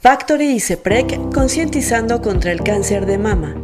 Factory 0.00 0.52
y 0.52 0.60
CEPREC 0.60 1.32
concientizando 1.34 2.22
contra 2.22 2.52
el 2.52 2.62
cáncer 2.62 3.04
de 3.04 3.18
mama. 3.18 3.59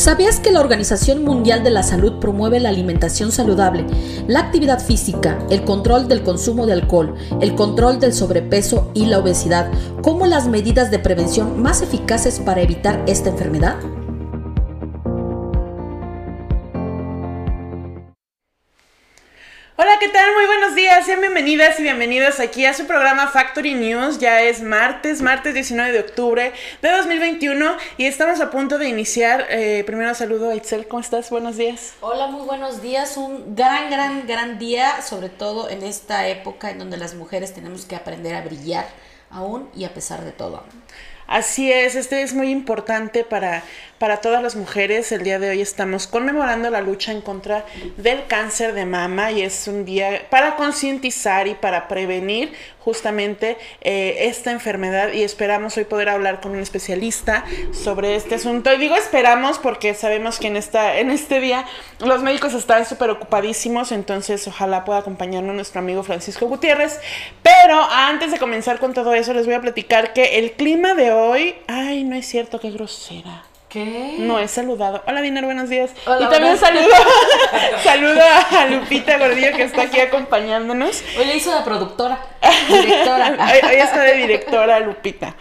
¿Sabías 0.00 0.40
que 0.40 0.50
la 0.50 0.60
Organización 0.60 1.24
Mundial 1.24 1.62
de 1.62 1.68
la 1.68 1.82
Salud 1.82 2.20
promueve 2.20 2.58
la 2.58 2.70
alimentación 2.70 3.32
saludable, 3.32 3.84
la 4.26 4.40
actividad 4.40 4.80
física, 4.80 5.38
el 5.50 5.62
control 5.62 6.08
del 6.08 6.22
consumo 6.22 6.64
de 6.64 6.72
alcohol, 6.72 7.16
el 7.42 7.54
control 7.54 8.00
del 8.00 8.14
sobrepeso 8.14 8.90
y 8.94 9.04
la 9.04 9.18
obesidad 9.18 9.70
como 10.00 10.24
las 10.24 10.48
medidas 10.48 10.90
de 10.90 11.00
prevención 11.00 11.60
más 11.60 11.82
eficaces 11.82 12.40
para 12.40 12.62
evitar 12.62 13.04
esta 13.06 13.28
enfermedad? 13.28 13.76
Bienvenidas 21.42 21.80
y 21.80 21.84
bienvenidos 21.84 22.38
aquí 22.38 22.66
a 22.66 22.74
su 22.74 22.86
programa 22.86 23.28
Factory 23.28 23.72
News. 23.72 24.18
Ya 24.18 24.42
es 24.42 24.60
martes, 24.60 25.22
martes 25.22 25.54
19 25.54 25.90
de 25.90 26.00
octubre 26.00 26.52
de 26.82 26.90
2021 26.90 27.78
y 27.96 28.04
estamos 28.04 28.42
a 28.42 28.50
punto 28.50 28.76
de 28.76 28.90
iniciar. 28.90 29.46
Eh, 29.48 29.82
primero 29.86 30.14
saludo 30.14 30.50
a 30.50 30.54
Itzel, 30.54 30.86
¿cómo 30.86 31.00
estás? 31.00 31.30
Buenos 31.30 31.56
días. 31.56 31.94
Hola, 32.02 32.26
muy 32.26 32.42
buenos 32.42 32.82
días. 32.82 33.16
Un 33.16 33.56
gran, 33.56 33.88
gran, 33.88 34.26
gran 34.26 34.58
día, 34.58 35.00
sobre 35.00 35.30
todo 35.30 35.70
en 35.70 35.82
esta 35.82 36.28
época 36.28 36.70
en 36.70 36.78
donde 36.78 36.98
las 36.98 37.14
mujeres 37.14 37.54
tenemos 37.54 37.86
que 37.86 37.96
aprender 37.96 38.34
a 38.34 38.42
brillar 38.42 38.86
aún 39.30 39.70
y 39.74 39.84
a 39.84 39.94
pesar 39.94 40.22
de 40.22 40.32
todo. 40.32 40.62
Así 41.26 41.72
es, 41.72 41.94
este 41.94 42.22
es 42.22 42.34
muy 42.34 42.50
importante 42.50 43.24
para, 43.24 43.62
para 44.00 44.22
todas 44.22 44.42
las 44.42 44.56
mujeres. 44.56 45.12
El 45.12 45.24
día 45.24 45.38
de 45.38 45.50
hoy 45.50 45.60
estamos 45.60 46.06
conmemorando 46.06 46.70
la 46.70 46.80
lucha 46.80 47.12
en 47.12 47.20
contra 47.20 47.66
del 47.98 48.26
cáncer 48.26 48.72
de 48.72 48.86
mama 48.86 49.30
y 49.30 49.42
es 49.42 49.68
un 49.68 49.84
día 49.84 50.22
para 50.30 50.56
concientizar 50.56 51.46
y 51.46 51.54
para 51.54 51.86
prevenir 51.86 52.50
justamente 52.78 53.58
eh, 53.82 54.16
esta 54.20 54.52
enfermedad 54.52 55.12
y 55.12 55.22
esperamos 55.22 55.76
hoy 55.76 55.84
poder 55.84 56.08
hablar 56.08 56.40
con 56.40 56.52
un 56.52 56.60
especialista 56.60 57.44
sobre 57.72 58.16
este 58.16 58.36
asunto. 58.36 58.72
Y 58.72 58.78
digo 58.78 58.96
esperamos 58.96 59.58
porque 59.58 59.92
sabemos 59.92 60.38
que 60.38 60.46
en, 60.46 60.56
esta, 60.56 60.96
en 60.98 61.10
este 61.10 61.38
día 61.38 61.66
los 61.98 62.22
médicos 62.22 62.54
están 62.54 62.86
súper 62.86 63.10
ocupadísimos, 63.10 63.92
entonces 63.92 64.48
ojalá 64.48 64.86
pueda 64.86 65.00
acompañarnos 65.00 65.54
nuestro 65.54 65.80
amigo 65.80 66.02
Francisco 66.02 66.46
Gutiérrez. 66.46 66.98
Pero 67.42 67.78
antes 67.82 68.32
de 68.32 68.38
comenzar 68.38 68.78
con 68.78 68.94
todo 68.94 69.12
eso, 69.12 69.34
les 69.34 69.44
voy 69.44 69.56
a 69.56 69.60
platicar 69.60 70.14
que 70.14 70.38
el 70.38 70.52
clima 70.52 70.94
de 70.94 71.12
hoy, 71.12 71.54
ay, 71.66 72.04
no 72.04 72.16
es 72.16 72.24
cierto, 72.24 72.58
qué 72.60 72.70
grosera. 72.70 73.49
¿Qué? 73.70 74.16
No 74.18 74.40
he 74.40 74.48
saludado. 74.48 75.00
Hola, 75.06 75.22
Diner, 75.22 75.44
buenos 75.44 75.68
días. 75.68 75.92
y 75.94 76.28
también 76.28 76.58
saludo, 76.58 76.88
saludo 77.84 78.20
a 78.20 78.66
Lupita 78.66 79.16
Gordillo 79.16 79.52
que 79.52 79.62
está 79.62 79.82
aquí 79.82 80.00
acompañándonos. 80.00 81.04
Hoy 81.18 81.26
le 81.26 81.36
hizo 81.36 81.56
de 81.56 81.62
productora. 81.62 82.20
Directora. 82.68 83.48
hoy, 83.68 83.76
está 83.76 84.02
de 84.02 84.14
directora 84.14 84.80
Lupita. 84.80 85.36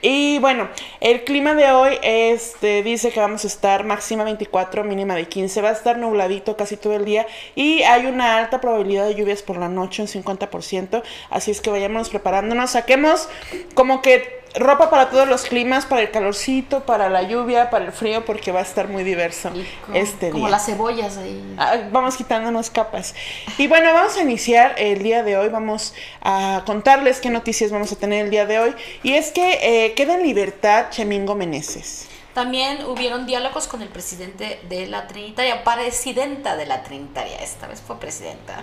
Y 0.00 0.38
bueno, 0.38 0.70
el 1.00 1.24
clima 1.24 1.54
de 1.54 1.70
hoy 1.70 1.98
este, 2.02 2.82
dice 2.82 3.10
que 3.10 3.20
vamos 3.20 3.44
a 3.44 3.48
estar 3.48 3.84
máxima 3.84 4.24
24, 4.24 4.82
mínima 4.82 5.14
de 5.14 5.28
15. 5.28 5.60
Va 5.60 5.68
a 5.68 5.72
estar 5.72 5.98
nubladito 5.98 6.56
casi 6.56 6.78
todo 6.78 6.94
el 6.94 7.04
día 7.04 7.26
y 7.54 7.82
hay 7.82 8.06
una 8.06 8.38
alta 8.38 8.62
probabilidad 8.62 9.06
de 9.06 9.16
lluvias 9.16 9.42
por 9.42 9.58
la 9.58 9.68
noche, 9.68 10.00
un 10.00 10.08
50%. 10.08 11.02
Así 11.28 11.50
es 11.50 11.60
que 11.60 11.68
vayamos 11.68 12.08
preparándonos. 12.08 12.70
Saquemos 12.70 13.28
como 13.74 14.00
que 14.00 14.40
ropa 14.54 14.90
para 14.90 15.10
todos 15.10 15.28
los 15.28 15.42
climas, 15.42 15.86
para 15.86 16.02
el 16.02 16.10
calorcito, 16.10 16.80
para 16.80 17.08
la 17.08 17.22
lluvia, 17.22 17.70
para 17.70 17.84
el 17.84 17.92
frío, 17.92 18.24
porque 18.24 18.52
va 18.52 18.60
a 18.60 18.62
estar 18.62 18.88
muy 18.88 19.04
diverso 19.04 19.50
este 19.94 20.26
día. 20.26 20.32
Como 20.32 20.48
las 20.48 20.66
cebollas 20.66 21.16
ahí. 21.18 21.54
Ah, 21.58 21.76
vamos 21.90 22.16
quitándonos 22.16 22.70
capas. 22.70 23.14
Y 23.58 23.66
bueno, 23.66 23.92
vamos 23.92 24.16
a 24.16 24.22
iniciar 24.22 24.74
el 24.78 25.02
día 25.02 25.22
de 25.22 25.36
hoy. 25.36 25.48
Vamos 25.48 25.94
a 26.22 26.62
contarles 26.66 27.20
qué 27.20 27.30
noticias 27.30 27.70
vamos 27.70 27.92
a 27.92 27.96
tener 27.96 28.24
el 28.24 28.30
día 28.30 28.46
de 28.46 28.58
hoy. 28.58 28.74
Y 29.02 29.14
es 29.14 29.30
que 29.30 29.58
eh, 29.62 29.94
queda 29.94 30.14
en 30.14 30.22
libertad 30.22 30.86
Chemingo 30.90 31.34
Meneses. 31.34 32.08
También 32.34 32.84
hubieron 32.84 33.26
diálogos 33.26 33.66
con 33.66 33.82
el 33.82 33.88
presidente 33.88 34.60
de 34.68 34.86
la 34.86 35.08
Trinitaria, 35.08 35.64
presidenta 35.64 36.56
de 36.56 36.66
la 36.66 36.84
Trinitaria, 36.84 37.36
esta 37.38 37.66
vez 37.66 37.82
fue 37.84 37.98
presidenta 37.98 38.62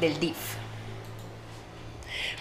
del 0.00 0.20
DIF. 0.20 0.36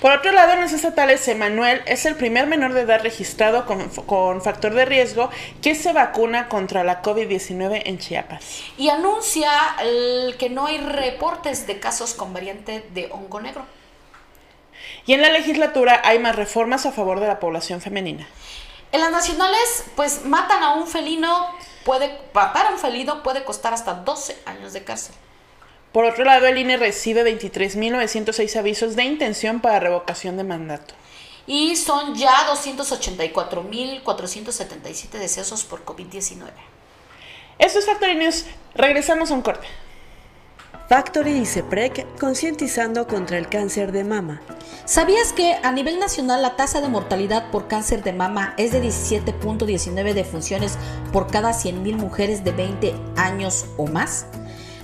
Por 0.01 0.13
otro 0.13 0.31
lado, 0.31 0.53
en 0.53 0.61
los 0.61 0.71
estatales, 0.71 1.27
Emanuel 1.27 1.81
es 1.85 2.05
el 2.05 2.15
primer 2.15 2.47
menor 2.47 2.73
de 2.73 2.81
edad 2.81 3.01
registrado 3.01 3.65
con, 3.65 4.41
factor 4.41 4.73
de 4.73 4.85
riesgo 4.85 5.29
que 5.61 5.75
se 5.75 5.91
vacuna 5.91 6.47
contra 6.47 6.85
la 6.85 7.01
COVID-19 7.01 7.81
en 7.85 7.99
Chiapas. 7.99 8.63
Y 8.77 8.87
anuncia 8.87 9.51
que 10.37 10.49
no 10.49 10.67
hay 10.67 10.77
reportes 10.77 11.67
de 11.67 11.81
casos 11.81 12.13
con 12.13 12.33
variante 12.33 12.85
de 12.93 13.09
hongo 13.11 13.41
negro. 13.41 13.65
Y 15.05 15.13
en 15.13 15.21
la 15.21 15.31
legislatura 15.31 16.01
hay 16.05 16.19
más 16.19 16.37
reformas 16.37 16.85
a 16.85 16.93
favor 16.93 17.19
de 17.19 17.27
la 17.27 17.41
población 17.41 17.81
femenina. 17.81 18.25
En 18.93 19.01
las 19.01 19.11
nacionales, 19.11 19.83
pues 19.97 20.23
matan 20.23 20.63
a 20.63 20.75
un 20.75 20.87
felino, 20.87 21.47
puede 21.83 22.17
matar 22.33 22.67
a 22.67 22.69
un 22.71 22.79
felino 22.79 23.21
puede 23.21 23.43
costar 23.43 23.73
hasta 23.73 23.95
12 23.95 24.37
años 24.45 24.71
de 24.71 24.81
cárcel. 24.83 25.13
Por 25.91 26.05
otro 26.05 26.23
lado, 26.23 26.45
el 26.45 26.57
INE 26.57 26.77
recibe 26.77 27.23
23.906 27.23 28.55
avisos 28.57 28.95
de 28.95 29.03
intención 29.03 29.59
para 29.59 29.79
revocación 29.79 30.37
de 30.37 30.43
mandato. 30.43 30.93
Y 31.47 31.75
son 31.75 32.13
ya 32.13 32.45
284.477 32.53 35.17
decesos 35.17 35.63
por 35.63 35.83
COVID-19. 35.83 36.43
Esto 37.57 37.79
es 37.79 37.87
Factory 37.87 38.13
News. 38.15 38.45
Regresamos 38.75 39.31
a 39.31 39.33
un 39.33 39.41
corte. 39.41 39.65
Factory 40.89 41.37
y 41.37 41.45
CEPREC 41.45 42.19
concientizando 42.19 43.07
contra 43.07 43.37
el 43.37 43.47
cáncer 43.47 43.91
de 43.91 44.03
mama. 44.03 44.41
¿Sabías 44.85 45.33
que 45.33 45.55
a 45.61 45.71
nivel 45.71 45.99
nacional 45.99 46.41
la 46.41 46.55
tasa 46.55 46.81
de 46.81 46.87
mortalidad 46.87 47.51
por 47.51 47.67
cáncer 47.67 48.03
de 48.03 48.13
mama 48.13 48.55
es 48.57 48.71
de 48.71 48.81
17.19 48.81 50.13
defunciones 50.13 50.79
por 51.13 51.31
cada 51.31 51.51
100.000 51.51 51.95
mujeres 51.95 52.43
de 52.43 52.53
20 52.53 52.95
años 53.17 53.67
o 53.77 53.85
más? 53.85 54.25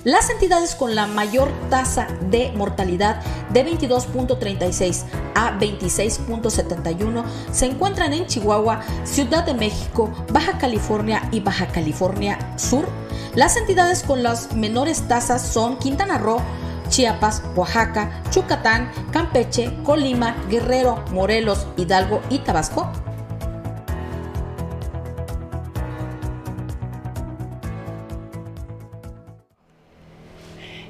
Las 0.06 0.30
entidades 0.30 0.76
con 0.76 0.94
la 0.94 1.08
mayor 1.08 1.50
tasa 1.68 2.06
de 2.30 2.52
mortalidad 2.52 3.20
de 3.50 3.66
22.36 3.66 5.02
a 5.34 5.58
26.71 5.58 7.24
se 7.50 7.66
encuentran 7.66 8.12
en 8.12 8.26
Chihuahua, 8.26 8.82
Ciudad 9.02 9.44
de 9.44 9.54
México, 9.54 10.08
Baja 10.32 10.58
California 10.58 11.28
y 11.32 11.40
Baja 11.40 11.66
California 11.66 12.38
Sur. 12.56 12.86
Las 13.34 13.56
entidades 13.56 14.04
con 14.04 14.22
las 14.22 14.54
menores 14.54 15.08
tasas 15.08 15.42
son 15.42 15.76
Quintana 15.76 16.18
Roo, 16.18 16.40
Chiapas, 16.88 17.42
Oaxaca, 17.56 18.22
Yucatán, 18.32 18.92
Campeche, 19.10 19.76
Colima, 19.82 20.36
Guerrero, 20.48 21.04
Morelos, 21.10 21.66
Hidalgo 21.76 22.22
y 22.30 22.38
Tabasco. 22.38 22.92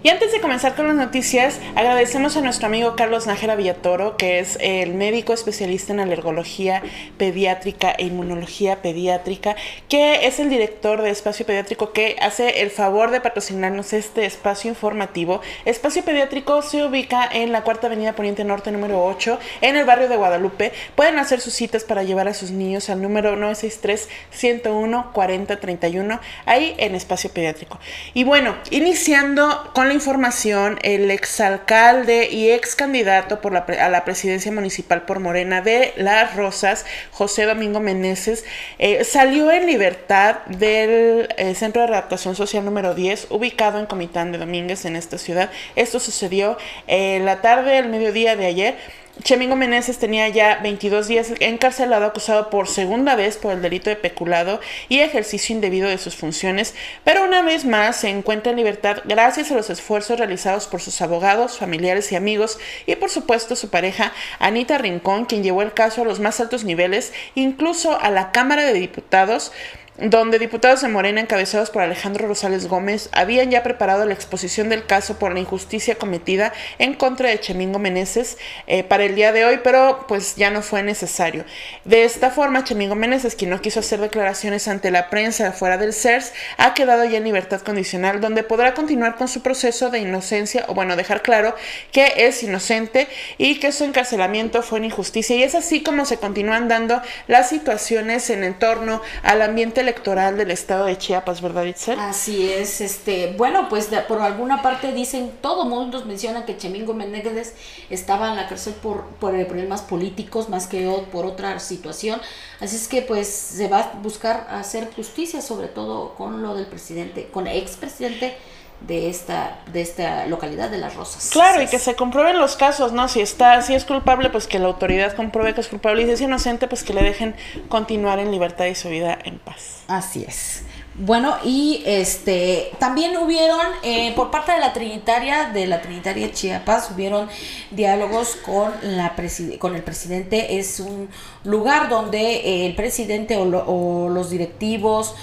Y 0.06 0.08
antes 0.08 0.30
de 0.30 0.40
comenzar 0.40 0.76
con 0.76 0.86
las 0.86 0.94
noticias, 0.94 1.58
agradecemos 1.74 2.36
a 2.36 2.40
nuestro 2.40 2.68
amigo 2.68 2.94
Carlos 2.94 3.26
Nájera 3.26 3.56
Villatoro, 3.56 4.16
que 4.16 4.38
es 4.38 4.56
el 4.60 4.94
médico 4.94 5.32
especialista 5.32 5.92
en 5.92 5.98
alergología 5.98 6.80
pediátrica 7.18 7.90
e 7.90 8.04
inmunología 8.04 8.82
pediátrica, 8.82 9.56
que 9.88 10.28
es 10.28 10.38
el 10.38 10.48
director 10.48 11.02
de 11.02 11.10
Espacio 11.10 11.44
Pediátrico 11.44 11.92
que 11.92 12.14
hace 12.20 12.62
el 12.62 12.70
favor 12.70 13.10
de 13.10 13.20
patrocinarnos 13.20 13.92
este 13.92 14.26
espacio 14.26 14.70
informativo. 14.70 15.40
Espacio 15.64 16.04
Pediátrico 16.04 16.62
se 16.62 16.84
ubica 16.84 17.28
en 17.32 17.50
la 17.50 17.64
Cuarta 17.64 17.88
Avenida 17.88 18.12
Poniente 18.12 18.44
Norte 18.44 18.70
número 18.70 19.04
8, 19.04 19.41
en 19.60 19.74
el 19.74 19.86
barrio 19.86 20.09
de 20.09 20.16
Guadalupe. 20.16 20.72
Pueden 20.94 21.18
hacer 21.18 21.41
sus 21.41 21.54
citas 21.54 21.82
para 21.82 22.04
llevar 22.04 22.28
a 22.28 22.34
sus 22.34 22.52
niños 22.52 22.91
al 22.91 23.02
número 23.02 23.34
963 23.34 24.09
101 24.30 25.10
4031 25.12 26.20
ahí 26.44 26.76
en 26.78 26.94
Espacio 26.94 27.28
Pediátrico. 27.32 27.80
Y 28.14 28.22
bueno, 28.22 28.54
iniciando 28.70 29.72
con 29.74 29.88
la 29.88 29.96
información, 29.97 30.78
el 30.83 31.10
exalcalde 31.10 32.28
y 32.31 32.51
ex 32.51 32.77
candidato 32.77 33.41
por 33.41 33.53
la, 33.53 33.66
a 33.81 33.89
la 33.89 34.04
presidencia 34.04 34.53
municipal 34.53 35.03
por 35.03 35.19
Morena 35.19 35.60
de 35.60 35.93
Las 35.97 36.37
Rosas, 36.37 36.87
José 37.10 37.45
Domingo 37.45 37.81
Meneses, 37.81 38.45
eh, 38.78 39.03
salió 39.03 39.51
en 39.51 39.66
libertad 39.66 40.45
del 40.47 41.28
eh, 41.37 41.54
Centro 41.57 41.83
de 41.83 41.89
Adaptación 41.89 42.37
Social 42.37 42.65
número 42.65 42.95
10, 42.95 43.28
ubicado 43.31 43.81
en 43.81 43.87
Comitán 43.87 44.31
de 44.31 44.39
Domínguez, 44.39 44.84
en 44.84 44.95
esta 44.95 45.19
ciudad. 45.19 45.51
Esto 45.75 45.98
sucedió 45.98 46.57
eh, 46.87 47.21
la 47.25 47.41
tarde, 47.41 47.78
el 47.78 47.89
mediodía 47.89 48.37
de 48.37 48.47
ayer 48.47 48.77
Chemingo 49.22 49.57
Meneses 49.57 49.98
tenía 49.98 50.28
ya 50.28 50.60
22 50.63 51.09
días 51.09 51.33
encarcelado 51.41 52.04
acusado 52.04 52.51
por 52.51 52.68
segunda 52.68 53.15
vez 53.15 53.39
por 53.39 53.53
el 53.53 53.63
delito 53.63 53.89
de 53.89 53.97
peculado 53.97 54.60
y 54.89 55.01
ejercicio 55.01 55.54
indebido 55.54 55.89
de 55.89 55.97
sus 55.97 56.16
funciones, 56.16 56.74
pero 57.03 57.24
una 57.24 57.42
vez 57.42 57.65
más 57.65 57.97
se 57.97 58.10
encuentra 58.10 58.51
en 58.51 58.59
libertad 58.59 58.98
gracias 59.04 59.51
a 59.51 59.54
los 59.54 59.71
esfuerzos 59.71 60.18
realizados 60.18 60.66
por 60.66 60.83
sus 60.83 61.01
abogados, 61.01 61.59
familiares 61.59 62.13
y 62.13 62.16
amigos 62.16 62.59
y 62.84 62.95
por 62.97 63.09
supuesto 63.09 63.57
su 63.57 63.71
pareja 63.71 64.13
Anita 64.39 64.77
Rincón, 64.77 65.24
quien 65.24 65.42
llevó 65.42 65.62
el 65.62 65.72
caso 65.72 66.03
a 66.03 66.04
los 66.04 66.21
más 66.21 66.39
altos 66.39 66.65
niveles, 66.65 67.12
incluso 67.34 67.98
a 67.98 68.10
la 68.10 68.33
Cámara 68.33 68.65
de 68.66 68.74
Diputados 68.74 69.51
donde 69.98 70.39
diputados 70.39 70.83
de 70.83 70.89
Morena 70.89 71.21
encabezados 71.21 71.71
por 71.71 71.83
Alejandro 71.83 72.28
Rosales 72.28 72.69
Gómez 72.69 73.09
habían 73.13 73.51
ya 73.51 73.63
preparado 73.63 74.04
la 74.04 74.13
exposición 74.13 74.69
del 74.69 74.84
caso 74.84 75.19
por 75.19 75.33
la 75.33 75.41
injusticia 75.41 75.95
cometida 75.95 76.53
en 76.78 76.95
contra 76.95 77.31
de 77.31 77.41
Chemingo 77.41 77.78
Meneses 77.78 78.37
eh, 78.66 78.84
para 78.84 79.04
el 79.04 79.15
día 79.15 79.33
de 79.33 79.45
hoy, 79.47 79.60
pero 79.65 80.04
pues 80.07 80.37
ya 80.37 80.51
no 80.51 80.60
fue 80.60 80.83
necesario. 80.83 81.45
De 81.84 82.04
esta 82.04 82.31
forma, 82.31 82.65
Chemingo 82.65 82.95
Meneses, 82.95 83.37
quien 83.37 83.51
no 83.51 83.63
quiso 83.63 83.81
hacer 83.81 84.01
declaraciones 84.01 84.69
ante 84.69 84.91
la 84.91 85.09
prensa 85.09 85.53
fuera 85.53 85.78
del 85.78 85.95
CERS, 85.95 86.33
ha 86.59 86.75
quedado 86.75 87.04
ya 87.04 87.16
en 87.16 87.25
libertad 87.25 87.63
condicional, 87.63 88.21
donde 88.21 88.43
podrá 88.43 88.75
continuar 88.75 89.16
con 89.16 89.28
su 89.28 89.41
proceso 89.41 89.91
de 89.91 90.01
inocencia, 90.01 90.66
o 90.69 90.75
bueno, 90.75 90.97
dejar 90.97 91.22
claro 91.22 91.54
que 91.93 92.13
es 92.16 92.43
inocente 92.43 93.09
y 93.39 93.60
que 93.60 93.72
su 93.72 93.84
encarcelamiento 93.84 94.63
fue 94.63 94.78
una 94.78 94.87
injusticia. 94.87 95.37
Y 95.37 95.43
es 95.43 95.54
así 95.54 95.83
como 95.83 96.04
se 96.04 96.19
continúan 96.19 96.69
dando 96.69 97.01
las 97.28 97.48
situaciones 97.48 98.28
en 98.28 98.54
torno 98.59 99.01
al 99.22 99.41
ambiente 99.41 99.85
electoral 99.86 100.36
del 100.36 100.50
estado 100.50 100.86
de 100.86 100.98
Chiapas, 100.98 101.41
¿verdad, 101.41 101.65
Itzel? 101.65 101.98
Así 101.98 102.50
es, 102.50 102.80
este, 102.80 103.34
bueno, 103.38 103.68
pues 103.68 103.88
por 104.09 104.21
alguna 104.21 104.62
parte 104.62 104.92
dicen, 104.92 105.30
todo 105.41 105.65
mundo 105.65 106.04
menciona 106.04 106.44
que 106.44 106.56
Chemingo 106.56 106.92
Menéndez 106.92 107.54
estaba 107.88 108.30
en 108.30 108.36
la 108.36 108.48
cárcel 108.48 108.74
por, 108.74 109.04
por 109.21 109.33
problemas 109.47 109.83
políticos 109.83 110.48
más 110.48 110.66
que 110.66 110.86
por 111.12 111.24
otra 111.24 111.59
situación, 111.60 112.21
así 112.60 112.77
es 112.77 112.88
que 112.88 113.03
pues 113.03 113.28
se 113.28 113.68
va 113.68 113.80
a 113.80 113.92
buscar 114.03 114.48
hacer 114.50 114.91
justicia, 114.94 115.41
sobre 115.41 115.68
todo 115.68 116.15
con 116.15 116.42
lo 116.42 116.54
del 116.54 116.66
presidente, 116.66 117.28
con 117.33 117.47
el 117.47 117.56
expresidente 117.59 118.36
de 118.80 119.08
esta 119.08 119.58
de 119.72 119.80
esta 119.80 120.26
localidad 120.26 120.70
de 120.70 120.78
Las 120.78 120.94
Rosas. 120.94 121.30
Claro, 121.32 121.62
y 121.62 121.66
que 121.66 121.78
se 121.78 121.94
comprueben 121.94 122.38
los 122.38 122.56
casos, 122.56 122.92
¿no? 122.92 123.08
Si 123.08 123.20
está 123.20 123.62
si 123.62 123.74
es 123.74 123.84
culpable, 123.84 124.30
pues 124.30 124.46
que 124.46 124.58
la 124.58 124.66
autoridad 124.66 125.14
compruebe 125.14 125.54
que 125.54 125.60
es 125.60 125.68
culpable 125.68 126.02
y 126.02 126.06
si 126.06 126.12
es 126.12 126.20
inocente, 126.20 126.68
pues 126.68 126.82
que 126.84 126.92
le 126.92 127.02
dejen 127.02 127.34
continuar 127.68 128.18
en 128.18 128.30
libertad 128.30 128.66
y 128.66 128.74
su 128.74 128.88
vida 128.88 129.18
en 129.24 129.38
paz. 129.38 129.82
Así 129.88 130.24
es. 130.26 130.62
Bueno, 130.98 131.36
y 131.44 131.82
este 131.84 132.70
también 132.78 133.18
hubieron 133.18 133.60
eh, 133.82 134.14
por 134.16 134.30
parte 134.30 134.52
de 134.52 134.60
la 134.60 134.72
Trinitaria, 134.72 135.50
de 135.50 135.66
la 135.66 135.82
Trinitaria 135.82 136.32
Chiapas, 136.32 136.90
hubieron 136.90 137.28
diálogos 137.70 138.36
con 138.36 138.72
la 138.82 139.14
con 139.58 139.76
el 139.76 139.82
presidente. 139.82 140.58
Es 140.58 140.80
un 140.80 141.10
lugar 141.44 141.90
donde 141.90 142.64
el 142.66 142.74
presidente 142.74 143.36
o, 143.36 143.42
o 143.42 144.08
los 144.08 144.30
directivos 144.30 145.14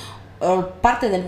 parte 0.82 1.10
del, 1.10 1.24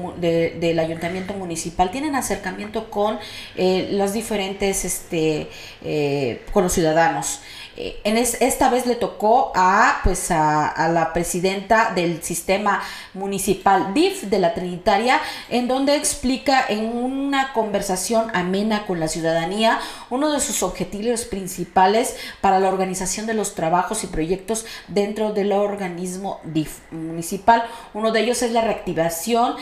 del, 0.59 0.79
ayuntamiento 0.79 1.33
municipal 1.33 1.91
tienen 1.91 2.15
acercamiento 2.15 2.89
con 2.89 3.19
eh, 3.55 3.89
los 3.91 4.13
diferentes, 4.13 4.85
este, 4.85 5.49
eh, 5.83 6.41
con 6.51 6.63
los 6.63 6.73
ciudadanos. 6.73 7.41
Eh, 7.77 7.99
en 8.05 8.17
esta 8.17 8.69
vez 8.69 8.85
le 8.85 8.95
tocó 8.95 9.51
a, 9.53 9.99
pues 10.03 10.31
a, 10.31 10.87
la 10.93 11.11
presidenta 11.11 11.91
del 11.93 12.23
sistema 12.23 12.81
municipal 13.13 13.93
DIF 13.93 14.23
de 14.23 14.39
la 14.39 14.53
Trinitaria, 14.53 15.19
en 15.49 15.67
donde 15.67 15.95
explica 15.95 16.63
en 16.69 16.85
una 16.85 17.51
conversación 17.51 18.31
amena 18.33 18.85
con 18.85 18.99
la 18.99 19.09
ciudadanía 19.09 19.79
uno 20.09 20.31
de 20.31 20.39
sus 20.39 20.63
objetivos 20.63 21.25
principales 21.25 22.15
para 22.39 22.59
la 22.59 22.69
organización 22.69 23.25
de 23.25 23.33
los 23.33 23.55
trabajos 23.55 24.03
y 24.03 24.07
proyectos 24.07 24.65
dentro 24.87 25.33
del 25.33 25.51
organismo 25.51 26.39
DIF 26.45 26.79
municipal. 26.91 27.65
Uno 27.93 28.11
de 28.11 28.21
ellos 28.21 28.41
es 28.41 28.51
la 28.51 28.61
reactivación 28.61 29.55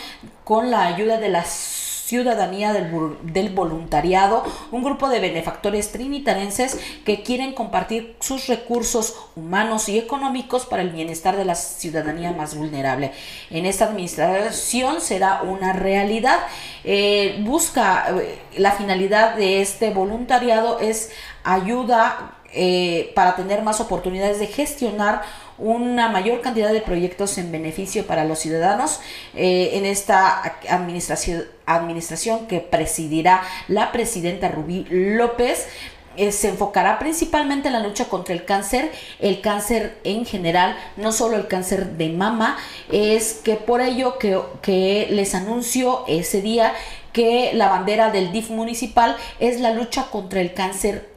con 0.43 0.69
la 0.69 0.85
ayuda 0.85 1.19
de 1.19 1.29
las 1.29 1.82
Ciudadanía 2.13 2.73
del, 2.73 3.49
Voluntariado, 3.49 4.43
un 4.71 4.83
grupo 4.83 5.09
de 5.09 5.19
benefactores 5.19 5.91
trinitarenses 5.91 6.79
que 7.05 7.23
quieren 7.23 7.53
compartir 7.53 8.15
sus 8.19 8.45
recursos 8.45 9.15
humanos 9.35 9.89
y 9.89 9.97
económicos 9.97 10.67
para 10.67 10.83
el 10.83 10.91
bienestar 10.91 11.35
de 11.35 11.43
la 11.43 11.55
ciudadanía 11.55 12.31
más 12.31 12.55
vulnerable. 12.55 13.13
En 13.49 13.65
esta 13.65 13.85
administración 13.85 15.01
será 15.01 15.41
una 15.41 15.73
realidad. 15.73 16.37
Eh, 16.83 17.37
busca, 17.39 18.05
eh, 18.11 18.37
la 18.57 18.73
finalidad 18.73 19.35
de 19.35 19.61
este 19.63 19.89
voluntariado 19.89 20.77
es 20.81 21.09
ayuda 21.43 22.37
eh, 22.55 23.11
para 23.15 23.35
tener 23.35 23.63
más 23.63 23.81
oportunidades 23.81 24.37
de 24.37 24.45
gestionar 24.45 25.23
una 25.63 26.09
mayor 26.09 26.41
cantidad 26.41 26.73
de 26.73 26.81
proyectos 26.81 27.37
en 27.37 27.51
beneficio 27.51 28.05
para 28.05 28.25
los 28.25 28.39
ciudadanos 28.39 28.99
eh, 29.33 29.71
en 29.73 29.85
esta 29.85 30.57
administración, 30.69 31.43
administración 31.65 32.47
que 32.47 32.59
presidirá 32.59 33.41
la 33.69 33.91
presidenta 33.91 34.49
Rubí 34.49 34.85
López. 34.89 35.67
Eh, 36.15 36.31
se 36.31 36.49
enfocará 36.49 36.99
principalmente 36.99 37.69
en 37.69 37.73
la 37.73 37.79
lucha 37.79 38.05
contra 38.05 38.35
el 38.35 38.45
cáncer, 38.45 38.91
el 39.19 39.41
cáncer 39.41 39.97
en 40.03 40.25
general, 40.25 40.77
no 40.95 41.11
solo 41.11 41.37
el 41.37 41.47
cáncer 41.47 41.93
de 41.97 42.09
mama, 42.09 42.57
es 42.91 43.33
que 43.43 43.55
por 43.55 43.81
ello 43.81 44.19
que, 44.19 44.39
que 44.61 45.07
les 45.09 45.33
anuncio 45.33 46.03
ese 46.07 46.41
día 46.41 46.73
que 47.13 47.51
la 47.53 47.69
bandera 47.69 48.11
del 48.11 48.31
DIF 48.31 48.49
municipal 48.49 49.15
es 49.39 49.59
la 49.59 49.71
lucha 49.71 50.07
contra 50.11 50.41
el 50.41 50.53
cáncer 50.53 51.09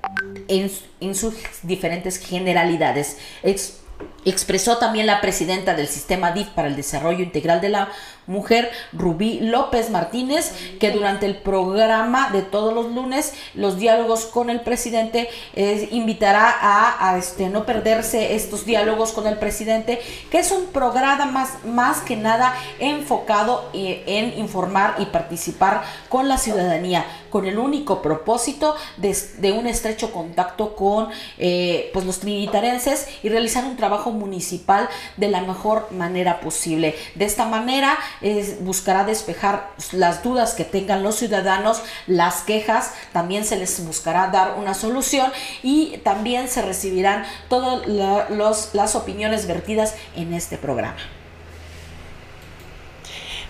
en, 0.48 0.70
en 1.00 1.14
sus 1.14 1.34
diferentes 1.62 2.19
generalidades. 2.19 3.19
Es, 3.43 3.81
Expresó 4.26 4.78
también 4.78 5.06
la 5.06 5.20
presidenta 5.20 5.75
del 5.75 5.87
sistema 5.87 6.32
DIF 6.32 6.49
para 6.49 6.67
el 6.67 6.75
Desarrollo 6.75 7.23
Integral 7.23 7.61
de 7.61 7.69
la 7.69 7.88
Mujer, 8.26 8.70
Rubí 8.93 9.40
López 9.40 9.90
Martínez, 9.90 10.52
que 10.81 10.90
durante 10.90 11.26
el 11.26 11.37
programa 11.37 12.31
de 12.31 12.43
todos 12.43 12.73
los 12.73 12.93
lunes, 12.93 13.34
los 13.55 13.78
diálogos 13.78 14.26
con 14.26 14.50
el 14.50 14.61
presidente, 14.61 15.28
invitará 15.90 16.56
a, 16.61 17.17
este, 17.19 17.49
no 17.49 17.64
perderse 17.64 18.34
estos 18.34 18.64
diálogos 18.64 19.12
con 19.12 19.26
el 19.26 19.38
presidente, 19.38 20.00
que 20.31 20.38
es 20.38 20.50
un 20.50 20.67
programa 20.67 21.26
más, 21.26 21.64
más 21.64 22.00
que 22.00 22.17
nada 22.17 22.55
enfocado 22.78 23.69
eh, 23.73 24.02
en 24.06 24.38
informar 24.38 24.96
y 24.99 25.06
participar 25.06 25.82
con 26.08 26.29
la 26.29 26.38
ciudadanía, 26.38 27.05
con 27.31 27.46
el 27.46 27.58
único 27.58 28.02
propósito 28.02 28.76
de, 28.96 29.52
un 29.52 29.67
estrecho 29.67 30.12
contacto 30.12 30.75
con 30.75 31.08
eh, 31.38 31.90
pues 31.93 32.05
los 32.05 32.20
trinitarenses 32.20 33.06
y 33.22 33.29
realizar 33.29 33.64
un 33.64 33.76
trabajo 33.76 34.11
municipal 34.11 34.88
de 35.17 35.29
la 35.29 35.43
mejor 35.43 35.93
manera 35.93 36.40
posible. 36.40 36.94
De 37.14 37.25
esta 37.25 37.46
manera 37.46 37.96
buscará 38.61 39.05
despejar 39.05 39.71
las 39.93 40.23
dudas 40.23 40.55
que 40.55 40.65
tengan 40.65 41.03
los 41.03 41.17
ciudadanos, 41.17 41.83
las 42.07 42.43
quejas, 42.43 42.93
también 43.13 43.45
se 43.45 43.57
les 43.57 43.85
buscará 43.85 44.29
dar 44.29 44.57
una 44.59 44.75
solución 44.75 45.33
y 45.63 45.99
también 45.99 46.49
se 46.49 46.63
recibirán 46.63 47.25
todas 47.49 47.87
las 47.87 48.94
opiniones 48.94 49.46
vertidas 49.46 49.94
en 50.15 50.35
este 50.35 50.56
programa. 50.56 51.16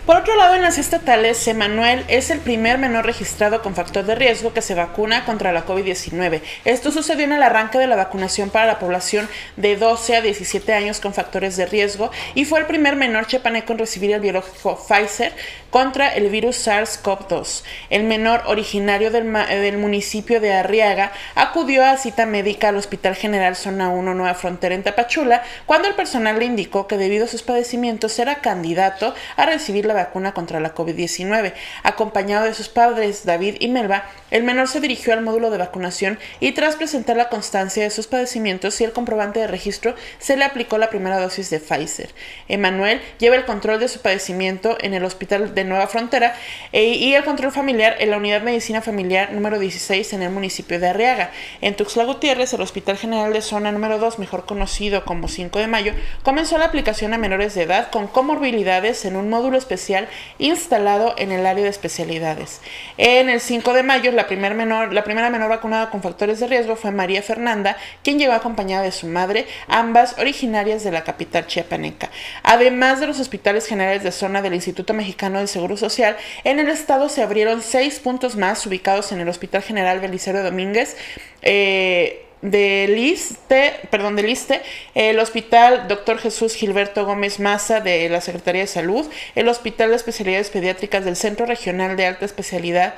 Por 0.06 0.18
otro 0.18 0.36
lado, 0.36 0.54
en 0.54 0.62
las 0.62 0.78
estatales, 0.78 1.48
Emanuel 1.48 2.04
es 2.06 2.30
el 2.30 2.38
primer 2.38 2.78
menor 2.78 3.06
registrado 3.06 3.60
con 3.60 3.75
factor 3.75 4.04
de 4.04 4.14
riesgo 4.14 4.52
que 4.54 4.62
se 4.62 4.76
vacuna 4.76 5.25
contra 5.25 5.50
la 5.50 5.66
COVID-19. 5.66 6.42
Esto 6.64 6.92
sucedió 6.92 7.25
en 7.25 7.32
el 7.32 7.42
arranque 7.42 7.76
de 7.78 7.88
la 7.88 7.96
vacunación 7.96 8.50
para 8.50 8.66
la 8.66 8.78
población 8.78 9.28
de 9.56 9.76
12 9.76 10.14
a 10.14 10.20
17 10.20 10.72
años 10.72 11.00
con 11.00 11.12
factores 11.12 11.56
de 11.56 11.66
riesgo 11.66 12.12
y 12.36 12.44
fue 12.44 12.60
el 12.60 12.66
primer 12.66 12.94
menor 12.94 13.26
chepaneco 13.26 13.72
en 13.72 13.80
recibir 13.80 14.12
el 14.12 14.20
biológico 14.20 14.76
Pfizer 14.76 15.32
contra 15.70 16.14
el 16.14 16.30
virus 16.30 16.68
SARS-CoV-2. 16.68 17.64
El 17.90 18.04
menor 18.04 18.44
originario 18.46 19.10
del, 19.10 19.76
municipio 19.76 20.40
de 20.40 20.52
Arriaga 20.52 21.10
acudió 21.34 21.84
a 21.84 21.96
cita 21.96 22.26
médica 22.26 22.68
al 22.68 22.76
Hospital 22.76 23.16
General 23.16 23.56
Zona 23.56 23.88
1 23.88 24.14
Nueva 24.14 24.34
Frontera 24.34 24.76
en 24.76 24.84
Tapachula 24.84 25.42
cuando 25.66 25.88
el 25.88 25.94
personal 25.94 26.38
le 26.38 26.44
indicó 26.44 26.86
que 26.86 26.96
debido 26.96 27.25
a 27.25 27.28
sus 27.28 27.42
padecimientos 27.42 28.16
era 28.20 28.36
candidato 28.36 29.12
a 29.36 29.46
recibir 29.46 29.84
la 29.84 29.95
vacuna 29.96 30.32
contra 30.32 30.60
la 30.60 30.74
COVID-19. 30.74 31.52
Acompañado 31.82 32.44
de 32.44 32.54
sus 32.54 32.68
padres 32.68 33.24
David 33.24 33.56
y 33.60 33.68
Melba, 33.68 34.04
el 34.30 34.42
menor 34.42 34.68
se 34.68 34.80
dirigió 34.80 35.12
al 35.12 35.22
módulo 35.22 35.50
de 35.50 35.58
vacunación 35.58 36.18
y 36.40 36.52
tras 36.52 36.76
presentar 36.76 37.16
la 37.16 37.28
constancia 37.28 37.82
de 37.82 37.90
sus 37.90 38.06
padecimientos 38.06 38.80
y 38.80 38.84
el 38.84 38.92
comprobante 38.92 39.40
de 39.40 39.46
registro, 39.46 39.94
se 40.18 40.36
le 40.36 40.44
aplicó 40.44 40.78
la 40.78 40.90
primera 40.90 41.18
dosis 41.18 41.48
de 41.50 41.60
Pfizer. 41.60 42.10
Emanuel 42.48 43.00
lleva 43.18 43.36
el 43.36 43.44
control 43.44 43.80
de 43.80 43.88
su 43.88 44.00
padecimiento 44.00 44.76
en 44.80 44.94
el 44.94 45.04
Hospital 45.04 45.54
de 45.54 45.64
Nueva 45.64 45.86
Frontera 45.86 46.34
e, 46.72 46.84
y 46.84 47.14
el 47.14 47.24
control 47.24 47.52
familiar 47.52 47.96
en 47.98 48.10
la 48.10 48.18
Unidad 48.18 48.42
Medicina 48.42 48.82
Familiar 48.82 49.32
número 49.32 49.58
16 49.58 50.12
en 50.12 50.22
el 50.22 50.30
municipio 50.30 50.78
de 50.78 50.88
Arriaga. 50.88 51.30
En 51.60 51.74
Tuxtla 51.74 52.04
Gutiérrez, 52.04 52.52
el 52.52 52.60
Hospital 52.60 52.98
General 52.98 53.32
de 53.32 53.40
Zona 53.40 53.72
número 53.72 53.98
2, 53.98 54.18
mejor 54.18 54.44
conocido 54.46 55.04
como 55.04 55.28
5 55.28 55.58
de 55.58 55.66
mayo, 55.66 55.92
comenzó 56.22 56.58
la 56.58 56.66
aplicación 56.66 57.14
a 57.14 57.18
menores 57.18 57.54
de 57.54 57.62
edad 57.62 57.90
con 57.90 58.08
comorbilidades 58.08 59.04
en 59.04 59.16
un 59.16 59.30
módulo 59.30 59.56
específico 59.56 59.85
instalado 60.38 61.14
en 61.18 61.32
el 61.32 61.46
área 61.46 61.64
de 61.64 61.70
especialidades. 61.70 62.60
En 62.96 63.28
el 63.28 63.40
5 63.40 63.72
de 63.72 63.82
mayo, 63.82 64.12
la 64.12 64.26
primera 64.26 64.54
menor 64.54 65.48
vacunada 65.48 65.90
con 65.90 66.02
factores 66.02 66.40
de 66.40 66.46
riesgo 66.46 66.76
fue 66.76 66.90
María 66.90 67.22
Fernanda, 67.22 67.76
quien 68.02 68.18
llegó 68.18 68.32
acompañada 68.32 68.82
de 68.82 68.92
su 68.92 69.06
madre, 69.06 69.46
ambas 69.68 70.18
originarias 70.18 70.84
de 70.84 70.92
la 70.92 71.04
capital 71.04 71.46
chiapaneca. 71.46 72.10
Además 72.42 73.00
de 73.00 73.06
los 73.06 73.20
hospitales 73.20 73.66
generales 73.66 74.02
de 74.02 74.12
zona 74.12 74.42
del 74.42 74.54
Instituto 74.54 74.94
Mexicano 74.94 75.38
del 75.38 75.48
Seguro 75.48 75.76
Social, 75.76 76.16
en 76.44 76.58
el 76.58 76.68
estado 76.68 77.08
se 77.08 77.22
abrieron 77.22 77.62
seis 77.62 77.98
puntos 77.98 78.36
más 78.36 78.64
ubicados 78.66 79.12
en 79.12 79.20
el 79.20 79.28
Hospital 79.28 79.62
General 79.62 80.00
Belisario 80.00 80.42
Domínguez. 80.42 80.96
Eh, 81.42 82.25
de 82.50 82.86
Liste, 82.88 83.74
perdón, 83.90 84.16
de 84.16 84.22
Liste, 84.22 84.62
el 84.94 85.18
Hospital 85.18 85.88
Dr. 85.88 86.18
Jesús 86.18 86.54
Gilberto 86.54 87.04
Gómez 87.04 87.40
Maza 87.40 87.80
de 87.80 88.08
la 88.08 88.20
Secretaría 88.20 88.62
de 88.62 88.66
Salud, 88.68 89.06
el 89.34 89.48
Hospital 89.48 89.90
de 89.90 89.96
Especialidades 89.96 90.50
Pediátricas 90.50 91.04
del 91.04 91.16
Centro 91.16 91.46
Regional 91.46 91.96
de 91.96 92.06
Alta 92.06 92.24
Especialidad 92.24 92.94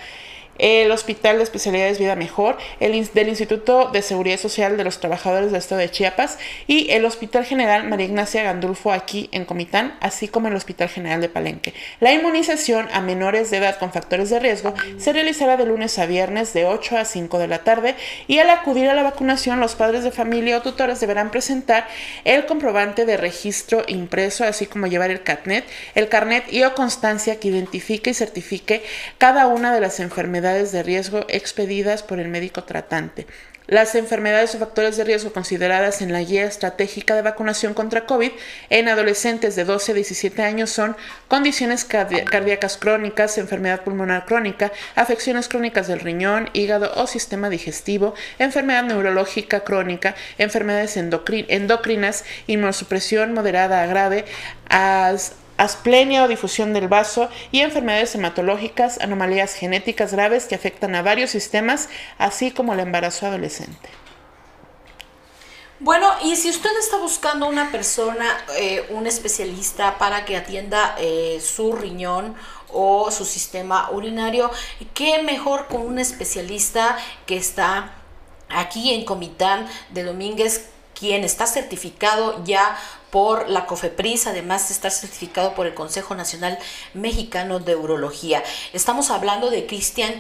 el 0.59 0.91
Hospital 0.91 1.39
de 1.39 1.45
Especialidades 1.45 1.99
Vida 1.99 2.17
Mejor, 2.17 2.59
el 2.81 3.09
del 3.15 3.29
Instituto 3.29 3.91
de 3.93 4.03
Seguridad 4.03 4.39
Social 4.39 4.77
de 4.77 4.85
los 4.85 5.01
Trabajadores 5.01 5.53
del 5.53 5.61
Estado 5.61 5.81
de 5.81 5.91
Chiapas 5.91 6.39
y 6.67 6.91
el 6.91 7.05
Hospital 7.05 7.45
General 7.45 7.89
María 7.89 8.07
Ignacia 8.07 8.43
Gandulfo 8.43 8.93
aquí 8.93 9.29
en 9.33 9.45
Comitán, 9.45 9.97
así 10.01 10.29
como 10.29 10.49
el 10.49 10.57
Hospital 10.57 10.89
General 10.89 11.21
de 11.21 11.29
Palenque. 11.29 11.75
La 12.01 12.13
inmunización 12.13 12.89
a 12.93 13.01
menores 13.01 13.51
de 13.51 13.59
edad 13.59 13.79
con 13.79 13.93
factores 13.93 14.31
de 14.31 14.41
riesgo 14.41 14.75
se 14.99 15.13
realizará 15.13 15.57
de 15.57 15.67
lunes 15.67 15.99
a 15.99 16.07
viernes 16.07 16.53
de 16.53 16.65
8 16.65 16.99
a 16.99 17.05
5 17.05 17.39
de 17.39 17.49
la 17.49 17.63
tarde 17.63 17.95
y 18.27 18.39
al 18.41 18.51
acudir 18.51 18.89
a 18.89 18.95
la 18.95 19.03
vacunación 19.03 19.61
los 19.61 19.77
padres 19.77 20.03
de 20.03 20.11
familia 20.11 20.59
o 20.59 20.63
tutores 20.63 21.01
deberán 21.01 21.31
presentar 21.31 21.87
el 22.25 22.47
comprobante 22.47 23.07
de 23.07 23.17
registro 23.17 23.85
impreso, 23.87 24.45
así 24.45 24.67
como 24.67 24.87
llevar 24.87 25.11
el 25.11 25.23
carnet, 25.23 25.65
el 25.95 26.09
carnet 26.09 26.53
y 26.53 26.65
o 26.65 26.75
constancia 26.75 27.39
que 27.39 27.49
identifique 27.49 28.11
y 28.11 28.15
certifique 28.15 28.83
cada 29.19 29.47
una 29.47 29.73
de 29.73 29.81
las 29.81 30.01
enfermedades 30.01 30.48
de 30.55 30.83
riesgo 30.83 31.25
expedidas 31.29 32.03
por 32.03 32.21
el 32.21 32.29
médico 32.29 32.65
tratante. 32.65 33.27
Las 33.69 33.95
enfermedades 33.95 34.55
o 34.55 34.59
factores 34.59 34.97
de 34.97 35.05
riesgo 35.05 35.31
consideradas 35.31 36.01
en 36.01 36.11
la 36.11 36.23
guía 36.23 36.47
estratégica 36.47 37.15
de 37.15 37.21
vacunación 37.21 37.75
contra 37.75 38.07
COVID 38.07 38.33
en 38.71 38.89
adolescentes 38.89 39.57
de 39.57 39.67
12 39.67 39.93
a 39.93 39.95
17 39.95 40.43
años 40.43 40.71
son 40.71 40.97
condiciones 41.29 41.85
cardíacas 41.85 42.79
crónicas, 42.79 43.37
enfermedad 43.37 43.83
pulmonar 43.83 44.25
crónica, 44.25 44.73
afecciones 44.95 45.49
crónicas 45.49 45.87
del 45.87 46.01
riñón, 46.01 46.49
hígado 46.55 46.95
o 46.97 47.07
sistema 47.07 47.51
digestivo, 47.51 48.15
enfermedad 48.39 48.85
neurológica 48.85 49.61
crónica, 49.61 50.15
enfermedades 50.39 50.97
endocrinas, 50.97 52.25
inmunosupresión 52.47 53.35
moderada 53.35 53.83
a 53.83 53.87
grave, 53.87 54.25
as 54.71 55.33
asplenia 55.59 56.25
o 56.25 56.29
difusión 56.29 56.73
del 56.73 56.89
vaso 56.89 57.29
y 57.53 57.61
enfermedades 57.61 58.15
hematológicas, 58.15 58.99
anomalías 59.01 59.55
genéticas 59.55 60.13
graves 60.13 60.47
que 60.47 60.55
afectan 60.55 60.95
a 60.95 61.03
varios 61.03 61.31
sistemas, 61.31 61.91
así 62.17 62.51
como 62.51 62.73
el 62.73 62.81
embarazo 62.81 63.27
adolescente. 63.27 63.91
Bueno, 65.81 66.11
y 66.25 66.35
si 66.35 66.51
usted 66.51 66.71
está 66.81 66.97
buscando 66.97 67.47
una 67.47 67.71
persona, 67.71 68.25
eh, 68.57 68.87
un 68.91 69.07
especialista 69.07 69.97
para 69.99 70.25
que 70.25 70.37
atienda 70.37 70.97
eh, 70.99 71.41
su 71.41 71.73
riñón 71.73 72.35
o 72.73 73.13
su 73.13 73.25
sistema 73.25 73.89
urinario, 73.93 74.51
qué 74.93 75.23
mejor 75.23 75.69
con 75.69 75.83
un 75.83 76.01
especialista 76.01 76.99
que 77.27 77.37
está 77.37 77.95
aquí 78.49 78.93
en 78.93 79.05
Comitán 79.05 79.69
de 79.91 80.03
Domínguez 80.03 80.69
quien 80.99 81.25
está 81.25 81.47
certificado 81.47 82.43
ya 82.45 82.77
por 83.11 83.49
la 83.49 83.67
COFEPRIS, 83.67 84.27
además 84.27 84.69
de 84.69 84.75
estar 84.75 84.91
certificado 84.91 85.55
por 85.55 85.67
el 85.67 85.75
Consejo 85.75 86.15
Nacional 86.15 86.59
Mexicano 86.95 87.59
de 87.61 87.77
Urología. 87.77 88.43
Estamos 88.73 89.11
hablando 89.11 89.51
de 89.51 89.67
Cristian 89.67 90.19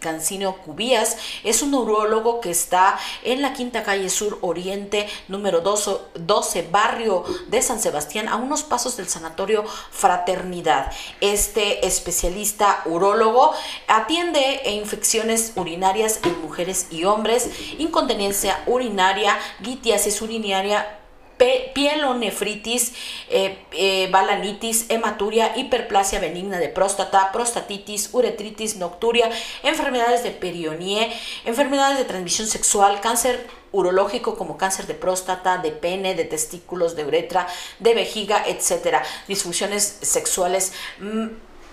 Cancino 0.00 0.56
Cubías, 0.58 1.16
es 1.44 1.62
un 1.62 1.70
neurólogo 1.72 2.40
que 2.40 2.50
está 2.50 2.98
en 3.24 3.42
la 3.42 3.52
Quinta 3.52 3.82
Calle 3.82 4.08
Sur 4.08 4.38
Oriente, 4.42 5.08
número 5.28 5.60
12, 5.60 6.68
barrio 6.70 7.24
de 7.48 7.62
San 7.62 7.80
Sebastián, 7.80 8.28
a 8.28 8.36
unos 8.36 8.62
pasos 8.62 8.96
del 8.96 9.08
Sanatorio 9.08 9.64
Fraternidad. 9.90 10.92
Este 11.20 11.86
especialista 11.86 12.82
urólogo 12.84 13.52
atiende 13.88 14.60
infecciones 14.70 15.52
urinarias 15.56 16.20
en 16.24 16.40
mujeres 16.42 16.88
y 16.90 17.04
hombres, 17.04 17.50
incontinencia 17.78 18.62
urinaria, 18.66 19.38
litiasis 19.60 20.22
urinaria, 20.22 21.00
pielonefritis, 21.38 22.92
eh, 23.28 23.58
eh, 23.72 24.08
balanitis, 24.10 24.86
hematuria, 24.88 25.52
hiperplasia 25.56 26.20
benigna 26.20 26.58
de 26.58 26.68
próstata, 26.68 27.30
prostatitis, 27.32 28.10
uretritis, 28.12 28.76
nocturia, 28.76 29.30
enfermedades 29.62 30.22
de 30.22 30.30
perionie, 30.30 31.12
enfermedades 31.44 31.98
de 31.98 32.04
transmisión 32.04 32.48
sexual, 32.48 33.00
cáncer 33.00 33.46
urológico 33.72 34.36
como 34.36 34.56
cáncer 34.56 34.86
de 34.86 34.94
próstata, 34.94 35.58
de 35.58 35.70
pene, 35.70 36.14
de 36.14 36.24
testículos, 36.24 36.96
de 36.96 37.04
uretra, 37.04 37.46
de 37.78 37.94
vejiga, 37.94 38.42
etcétera, 38.46 39.02
disfunciones 39.28 39.98
sexuales 40.00 40.72
mm, 40.98 41.26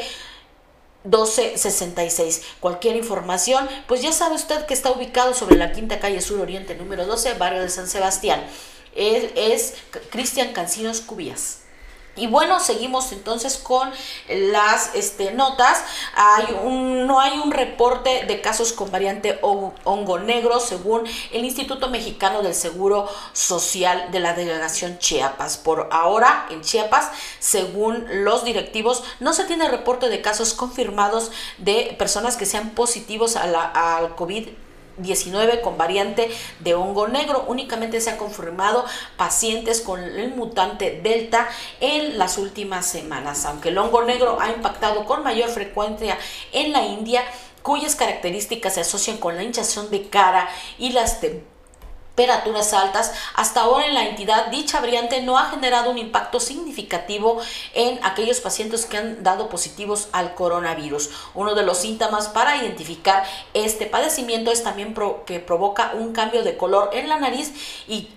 1266. 1.04 2.42
Cualquier 2.60 2.96
información, 2.98 3.70
pues 3.88 4.01
ya 4.01 4.12
sabe 4.12 4.36
usted 4.36 4.66
que 4.66 4.74
está 4.74 4.92
ubicado 4.92 5.34
sobre 5.34 5.56
la 5.56 5.72
quinta 5.72 6.00
calle 6.00 6.20
sur 6.22 6.42
oriente 6.42 6.75
número 6.75 7.06
12, 7.06 7.36
barrio 7.36 7.62
de 7.62 7.70
San 7.70 7.88
Sebastián. 7.88 8.44
Él 8.94 9.32
es 9.36 9.75
Cristian 10.10 10.51
Cancinos 10.51 11.00
Cubías. 11.01 11.67
Y 12.18 12.28
bueno, 12.28 12.60
seguimos 12.60 13.12
entonces 13.12 13.58
con 13.58 13.90
las 14.28 14.94
este, 14.96 15.32
notas. 15.32 15.84
Hay 16.16 16.46
un, 16.64 17.08
no 17.08 17.20
hay 17.20 17.38
un 17.40 17.52
reporte 17.52 18.26
de 18.26 18.42
casos 18.42 18.74
con 18.74 18.92
variante 18.92 19.40
hongo 19.42 20.20
negro 20.20 20.60
según 20.60 21.04
el 21.32 21.46
Instituto 21.46 21.90
Mexicano 21.90 22.42
del 22.42 22.56
Seguro 22.56 23.08
Social 23.34 24.10
de 24.12 24.20
la 24.20 24.34
Delegación 24.34 25.00
Chiapas. 25.00 25.58
Por 25.58 25.90
ahora, 25.92 26.48
en 26.50 26.62
Chiapas, 26.62 27.12
según 27.40 28.06
los 28.24 28.44
directivos, 28.44 29.04
no 29.20 29.34
se 29.34 29.46
tiene 29.46 29.70
reporte 29.70 30.10
de 30.10 30.22
casos 30.22 30.54
confirmados 30.54 31.32
de 31.58 31.96
personas 31.98 32.36
que 32.36 32.46
sean 32.46 32.72
positivos 32.72 33.36
a 33.36 33.48
al 33.98 34.16
COVID 34.16 34.50
19 34.98 35.62
con 35.62 35.77
variante 35.77 36.30
de 36.60 36.74
hongo 36.75 37.08
negro. 37.08 37.46
Únicamente 37.48 38.01
se 38.01 38.10
han 38.10 38.18
confirmado 38.18 38.86
pacientes 39.18 39.82
con 39.82 40.04
el 40.04 40.34
mutante 40.36 41.00
Delta 41.01 41.48
en 41.80 42.18
las 42.18 42.38
últimas 42.38 42.86
semanas, 42.86 43.46
aunque 43.46 43.70
el 43.70 43.77
hongo 43.77 44.04
negro 44.04 44.39
ha 44.39 44.51
impactado 44.51 45.06
con 45.06 45.24
mayor 45.24 45.50
frecuencia 45.50 46.18
en 46.51 46.72
la 46.72 46.86
India, 46.86 47.24
cuyas 47.63 47.96
características 47.96 48.75
se 48.75 48.82
asocian 48.82 49.18
con 49.18 49.36
la 49.36 49.44
hinchazón 49.44 49.89
de 49.92 50.10
cara 50.10 50.50
y 50.77 50.92
las 50.92 51.20
temperaturas 51.20 51.57
altas, 52.74 53.14
hasta 53.36 53.62
ahora 53.62 53.86
en 53.86 53.94
la 53.94 54.08
entidad 54.08 54.48
dicha 54.48 54.80
variante 54.80 55.22
no 55.22 55.38
ha 55.38 55.50
generado 55.50 55.92
un 55.92 56.00
impacto 56.00 56.40
significativo 56.40 57.40
en 57.76 58.00
aquellos 58.04 58.40
pacientes 58.40 58.86
que 58.86 58.98
han 58.98 59.24
dado 59.24 59.50
positivos 59.50 60.10
al 60.12 60.34
coronavirus. 60.34 61.12
Uno 61.36 61.54
de 61.54 61.64
los 61.64 61.78
síntomas 61.78 62.30
para 62.30 62.58
identificar 62.58 63.24
este 63.54 63.86
padecimiento 63.86 64.52
es 64.52 64.64
también 64.64 64.96
que 65.26 65.40
provoca 65.40 65.92
un 65.94 66.14
cambio 66.14 66.44
de 66.44 66.58
color 66.58 66.90
en 66.94 67.08
la 67.08 67.20
nariz 67.20 67.54
y 67.88 68.10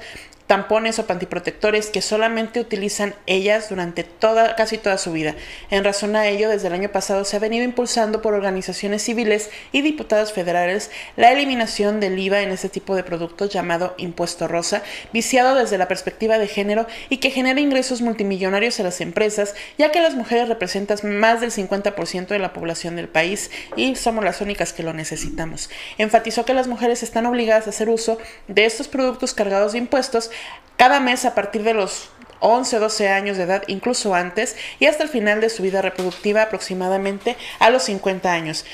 tampones 0.47 0.97
o 0.97 1.05
pantiprotectores 1.05 1.87
que 1.87 2.01
solamente 2.01 2.59
utilizan 2.59 3.13
ellas 3.27 3.69
durante 3.69 4.03
toda, 4.03 4.55
casi 4.55 4.77
toda 4.77 4.97
su 4.97 5.11
vida. 5.11 5.35
En 5.69 5.83
razón 5.83 6.15
a 6.15 6.27
ello, 6.27 6.49
desde 6.49 6.67
el 6.67 6.73
año 6.73 6.89
pasado 6.89 7.25
se 7.25 7.35
ha 7.35 7.39
venido 7.39 7.65
impulsando 7.65 8.21
por 8.21 8.33
organizaciones 8.33 9.03
civiles 9.03 9.49
y 9.71 9.81
diputados 9.81 10.33
federales 10.33 10.89
la 11.17 11.31
eliminación 11.31 11.99
del 11.99 12.17
IVA 12.17 12.41
en 12.41 12.49
este 12.49 12.69
tipo 12.69 12.95
de 12.95 13.03
productos 13.03 13.49
llamado 13.49 13.93
impuesto 13.97 14.47
rosa, 14.47 14.81
viciado 15.13 15.55
desde 15.55 15.77
la 15.77 15.87
perspectiva 15.87 16.37
de 16.37 16.47
género 16.47 16.87
y 17.09 17.17
que 17.17 17.29
genera 17.29 17.59
ingresos 17.59 18.01
multimillonarios 18.01 18.79
a 18.79 18.83
las 18.83 19.01
empresas, 19.01 19.53
ya 19.77 19.91
que 19.91 20.01
las 20.01 20.15
mujeres 20.15 20.47
representan 20.47 20.87
más 21.19 21.41
del 21.41 21.51
50% 21.51 22.27
de 22.27 22.39
la 22.39 22.53
población 22.53 22.95
del 22.95 23.09
país 23.09 23.51
y 23.75 23.95
somos 23.95 24.23
las 24.23 24.39
únicas 24.39 24.71
que 24.71 24.83
lo 24.83 24.93
necesitamos. 24.93 25.69
Enfatizó 25.97 26.45
que 26.45 26.53
las 26.53 26.67
mujeres 26.67 27.03
están 27.03 27.25
obligadas 27.25 27.67
a 27.67 27.71
hacer 27.71 27.89
uso 27.89 28.17
de 28.47 28.65
estos 28.65 28.87
productos 28.87 29.33
cargados 29.33 29.73
de 29.73 29.79
impuestos 29.79 30.31
cada 30.77 30.99
mes 30.99 31.25
a 31.25 31.35
partir 31.35 31.63
de 31.63 31.73
los 31.73 32.09
11, 32.39 32.79
12 32.79 33.09
años 33.09 33.37
de 33.37 33.43
edad, 33.43 33.63
incluso 33.67 34.13
antes, 34.13 34.55
y 34.79 34.85
hasta 34.85 35.03
el 35.03 35.09
final 35.09 35.41
de 35.41 35.49
su 35.49 35.63
vida 35.63 35.81
reproductiva, 35.81 36.43
aproximadamente 36.43 37.35
a 37.59 37.69
los 37.69 37.83
50 37.83 38.31
años. 38.31 38.65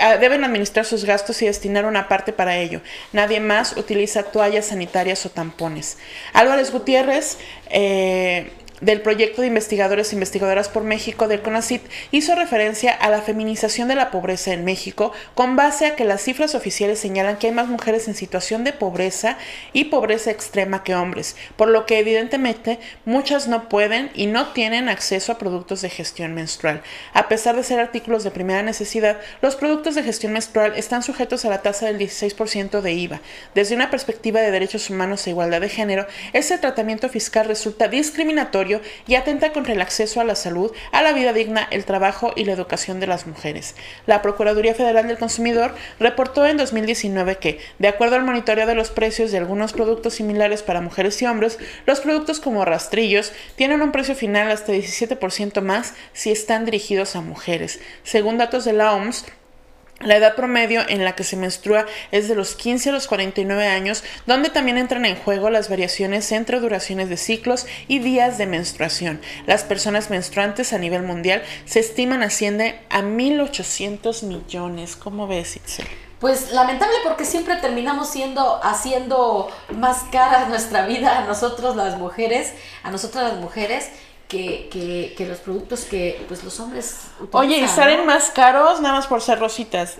Ah, 0.00 0.16
deben 0.16 0.44
administrar 0.44 0.84
sus 0.84 1.04
gastos 1.04 1.42
y 1.42 1.46
destinar 1.46 1.84
una 1.84 2.08
parte 2.08 2.32
para 2.32 2.56
ello. 2.56 2.80
Nadie 3.12 3.40
más 3.40 3.76
utiliza 3.76 4.22
toallas 4.24 4.66
sanitarias 4.66 5.24
o 5.26 5.30
tampones. 5.30 5.98
Álvarez 6.32 6.70
Gutiérrez 6.70 7.38
eh, 7.70 8.50
del 8.80 9.00
proyecto 9.02 9.40
de 9.42 9.48
investigadores 9.48 10.12
e 10.12 10.16
investigadoras 10.16 10.68
por 10.68 10.82
México 10.82 11.28
del 11.28 11.42
CONACIT 11.42 11.82
hizo 12.10 12.34
referencia 12.34 12.92
a 12.92 13.08
la 13.08 13.22
feminización 13.22 13.88
de 13.88 13.94
la 13.94 14.10
pobreza 14.10 14.52
en 14.52 14.64
México 14.64 15.12
con 15.34 15.56
base 15.56 15.86
a 15.86 15.96
que 15.96 16.04
las 16.04 16.22
cifras 16.22 16.54
oficiales 16.54 16.98
señalan 16.98 17.38
que 17.38 17.46
hay 17.46 17.52
más 17.52 17.68
mujeres 17.68 18.08
en 18.08 18.14
situación 18.14 18.64
de 18.64 18.72
pobreza 18.72 19.38
y 19.72 19.84
pobreza 19.84 20.30
extrema 20.30 20.82
que 20.82 20.94
hombres, 20.94 21.36
por 21.56 21.68
lo 21.68 21.86
que 21.86 21.98
evidentemente 21.98 22.78
muchas 23.04 23.46
no 23.46 23.68
pueden 23.68 24.10
y 24.14 24.26
no 24.26 24.48
tienen 24.48 24.88
acceso 24.88 25.32
a 25.32 25.38
productos 25.38 25.82
de 25.82 25.90
gestión 25.90 26.34
menstrual. 26.34 26.82
A 27.12 27.28
pesar 27.28 27.56
de 27.56 27.62
ser 27.62 27.78
artículos 27.78 28.24
de 28.24 28.32
primera 28.32 28.62
necesidad, 28.62 29.20
los 29.40 29.56
productos 29.56 29.94
de 29.94 30.02
gestión 30.02 30.32
menstrual 30.32 30.74
están 30.76 31.02
sujetos 31.02 31.44
a 31.44 31.50
la 31.50 31.62
tasa 31.62 31.86
del 31.86 31.98
16% 31.98 32.80
de 32.80 32.92
IVA. 32.92 33.20
Desde 33.54 33.74
una 33.74 33.90
perspectiva 33.90 34.40
de 34.40 34.50
derechos 34.50 34.90
humanos 34.90 35.26
e 35.26 35.30
igualdad 35.30 35.60
de 35.60 35.68
género, 35.68 36.06
ese 36.32 36.58
tratamiento 36.58 37.08
fiscal 37.08 37.46
resulta 37.46 37.88
discriminatorio 37.88 38.63
y 39.06 39.14
atenta 39.14 39.52
contra 39.52 39.72
el 39.72 39.80
acceso 39.80 40.20
a 40.20 40.24
la 40.24 40.34
salud, 40.34 40.72
a 40.92 41.02
la 41.02 41.12
vida 41.12 41.32
digna, 41.32 41.66
el 41.70 41.84
trabajo 41.84 42.32
y 42.36 42.44
la 42.44 42.52
educación 42.52 43.00
de 43.00 43.06
las 43.06 43.26
mujeres. 43.26 43.74
La 44.06 44.22
Procuraduría 44.22 44.74
Federal 44.74 45.06
del 45.08 45.18
Consumidor 45.18 45.74
reportó 46.00 46.46
en 46.46 46.56
2019 46.56 47.36
que, 47.36 47.58
de 47.78 47.88
acuerdo 47.88 48.16
al 48.16 48.24
monitoreo 48.24 48.66
de 48.66 48.74
los 48.74 48.90
precios 48.90 49.30
de 49.30 49.38
algunos 49.38 49.72
productos 49.72 50.14
similares 50.14 50.62
para 50.62 50.80
mujeres 50.80 51.20
y 51.22 51.26
hombres, 51.26 51.58
los 51.86 52.00
productos 52.00 52.40
como 52.40 52.64
rastrillos 52.64 53.32
tienen 53.56 53.82
un 53.82 53.92
precio 53.92 54.14
final 54.14 54.50
hasta 54.50 54.72
17% 54.72 55.60
más 55.60 55.94
si 56.12 56.30
están 56.30 56.64
dirigidos 56.64 57.16
a 57.16 57.20
mujeres. 57.20 57.80
Según 58.02 58.38
datos 58.38 58.64
de 58.64 58.72
la 58.72 58.94
OMS, 58.94 59.26
la 60.00 60.16
edad 60.16 60.34
promedio 60.34 60.82
en 60.88 61.04
la 61.04 61.14
que 61.14 61.24
se 61.24 61.36
menstrua 61.36 61.86
es 62.10 62.28
de 62.28 62.34
los 62.34 62.54
15 62.54 62.90
a 62.90 62.92
los 62.92 63.06
49 63.06 63.66
años, 63.66 64.04
donde 64.26 64.50
también 64.50 64.76
entran 64.76 65.06
en 65.06 65.16
juego 65.16 65.50
las 65.50 65.68
variaciones 65.68 66.30
entre 66.32 66.60
duraciones 66.60 67.08
de 67.08 67.16
ciclos 67.16 67.66
y 67.88 68.00
días 68.00 68.36
de 68.38 68.46
menstruación. 68.46 69.20
Las 69.46 69.62
personas 69.62 70.10
menstruantes 70.10 70.72
a 70.72 70.78
nivel 70.78 71.02
mundial 71.02 71.42
se 71.64 71.80
estiman 71.80 72.22
ascienden 72.22 72.76
a 72.90 73.02
1.800 73.02 74.24
millones. 74.24 74.96
¿Cómo 74.96 75.26
ves, 75.26 75.56
Itzel? 75.56 75.86
Pues 76.20 76.52
lamentable 76.52 76.94
porque 77.04 77.24
siempre 77.24 77.56
terminamos 77.56 78.08
siendo 78.08 78.58
haciendo 78.64 79.50
más 79.76 80.04
cara 80.10 80.48
nuestra 80.48 80.86
vida 80.86 81.18
a 81.18 81.26
nosotros 81.26 81.76
las 81.76 81.98
mujeres, 81.98 82.54
a 82.82 82.90
nosotras 82.90 83.32
las 83.32 83.40
mujeres 83.40 83.90
que, 84.28 85.14
que, 85.16 85.26
los 85.26 85.38
productos 85.38 85.84
que 85.84 86.24
pues 86.28 86.42
los 86.44 86.58
hombres 86.60 87.08
Oye, 87.32 87.58
y 87.58 87.68
salen 87.68 88.06
más 88.06 88.30
caros 88.30 88.80
nada 88.80 88.96
más 88.96 89.06
por 89.06 89.20
ser 89.20 89.38
rositas. 89.38 89.98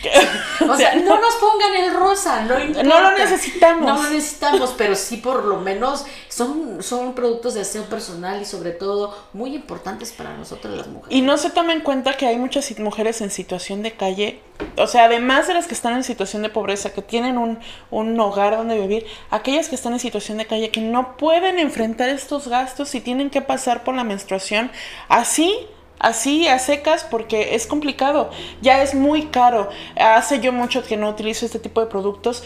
o 0.68 0.76
sea, 0.76 0.94
no 0.96 1.20
nos 1.20 1.34
pongan 1.34 1.76
el 1.76 1.94
rosa, 1.94 2.42
no 2.42 2.58
No 2.82 3.00
lo 3.00 3.12
necesitamos. 3.12 3.86
No 3.86 4.02
lo 4.02 4.10
necesitamos, 4.10 4.74
pero 4.76 4.94
sí 4.94 5.18
por 5.18 5.44
lo 5.44 5.58
menos 5.58 6.06
son, 6.28 6.82
son 6.82 7.14
productos 7.14 7.54
de 7.54 7.62
aseo 7.62 7.84
personal 7.84 8.40
y 8.40 8.44
sobre 8.44 8.70
todo 8.70 9.16
muy 9.32 9.54
importantes 9.54 10.12
para 10.12 10.34
nosotros 10.36 10.76
las 10.76 10.86
mujeres. 10.86 11.16
Y 11.16 11.22
no 11.22 11.36
se 11.36 11.50
toma 11.50 11.72
en 11.72 11.80
cuenta 11.80 12.16
que 12.16 12.26
hay 12.26 12.36
muchas 12.36 12.78
mujeres 12.78 13.20
en 13.20 13.30
situación 13.30 13.82
de 13.82 13.92
calle, 13.92 14.40
o 14.76 14.86
sea, 14.86 15.04
además 15.04 15.48
de 15.48 15.54
las 15.54 15.66
que 15.66 15.74
están 15.74 15.94
en 15.94 16.04
situación 16.04 16.42
de 16.42 16.48
pobreza, 16.48 16.92
que 16.92 17.02
tienen 17.02 17.36
un, 17.36 17.58
un 17.90 18.18
hogar 18.20 18.56
donde 18.56 18.78
vivir, 18.78 19.06
aquellas 19.30 19.68
que 19.68 19.74
están 19.74 19.92
en 19.92 19.98
situación 19.98 20.38
de 20.38 20.46
calle 20.46 20.70
que 20.70 20.80
no 20.80 21.16
pueden 21.16 21.58
enfrentar 21.58 22.08
estos 22.08 22.48
gastos 22.48 22.94
y 22.94 23.00
tienen 23.00 23.30
que 23.30 23.42
pasar 23.42 23.84
por 23.84 23.94
la 23.94 24.04
menstruación 24.04 24.70
así 25.08 25.66
así 26.00 26.48
a 26.48 26.58
secas 26.58 27.04
porque 27.08 27.54
es 27.54 27.66
complicado, 27.66 28.30
ya 28.60 28.82
es 28.82 28.94
muy 28.94 29.26
caro. 29.26 29.68
Hace 29.96 30.40
yo 30.40 30.52
mucho 30.52 30.82
que 30.82 30.96
no 30.96 31.08
utilizo 31.08 31.46
este 31.46 31.60
tipo 31.60 31.80
de 31.80 31.86
productos, 31.86 32.42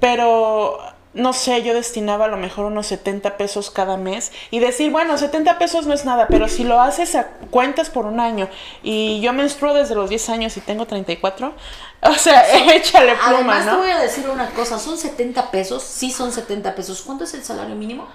pero 0.00 0.78
no 1.16 1.32
sé, 1.32 1.62
yo 1.62 1.72
destinaba 1.72 2.26
a 2.26 2.28
lo 2.28 2.36
mejor 2.36 2.66
unos 2.66 2.88
70 2.88 3.38
pesos 3.38 3.70
cada 3.70 3.96
mes 3.96 4.32
y 4.50 4.58
decir, 4.58 4.92
bueno, 4.92 5.16
70 5.16 5.58
pesos 5.58 5.86
no 5.86 5.94
es 5.94 6.04
nada, 6.04 6.26
pero 6.28 6.46
si 6.46 6.62
lo 6.62 6.80
haces 6.80 7.14
a 7.14 7.28
cuentas 7.50 7.88
por 7.88 8.04
un 8.04 8.20
año 8.20 8.48
y 8.82 9.20
yo 9.20 9.32
menstruo 9.32 9.72
desde 9.72 9.94
los 9.94 10.10
10 10.10 10.28
años 10.28 10.56
y 10.58 10.60
tengo 10.60 10.86
34, 10.86 11.54
o 12.02 12.12
sea, 12.14 12.74
échale 12.74 13.14
pluma, 13.14 13.56
Además, 13.56 13.64
te 13.64 13.76
voy 13.76 13.90
a 13.90 13.98
decir 13.98 14.28
una 14.28 14.50
cosa, 14.50 14.78
son 14.78 14.98
70 14.98 15.50
pesos, 15.50 15.82
sí 15.82 16.10
son 16.10 16.32
70 16.32 16.74
pesos. 16.74 17.00
¿Cuánto 17.00 17.24
es 17.24 17.32
el 17.32 17.42
salario 17.42 17.74
mínimo? 17.76 18.06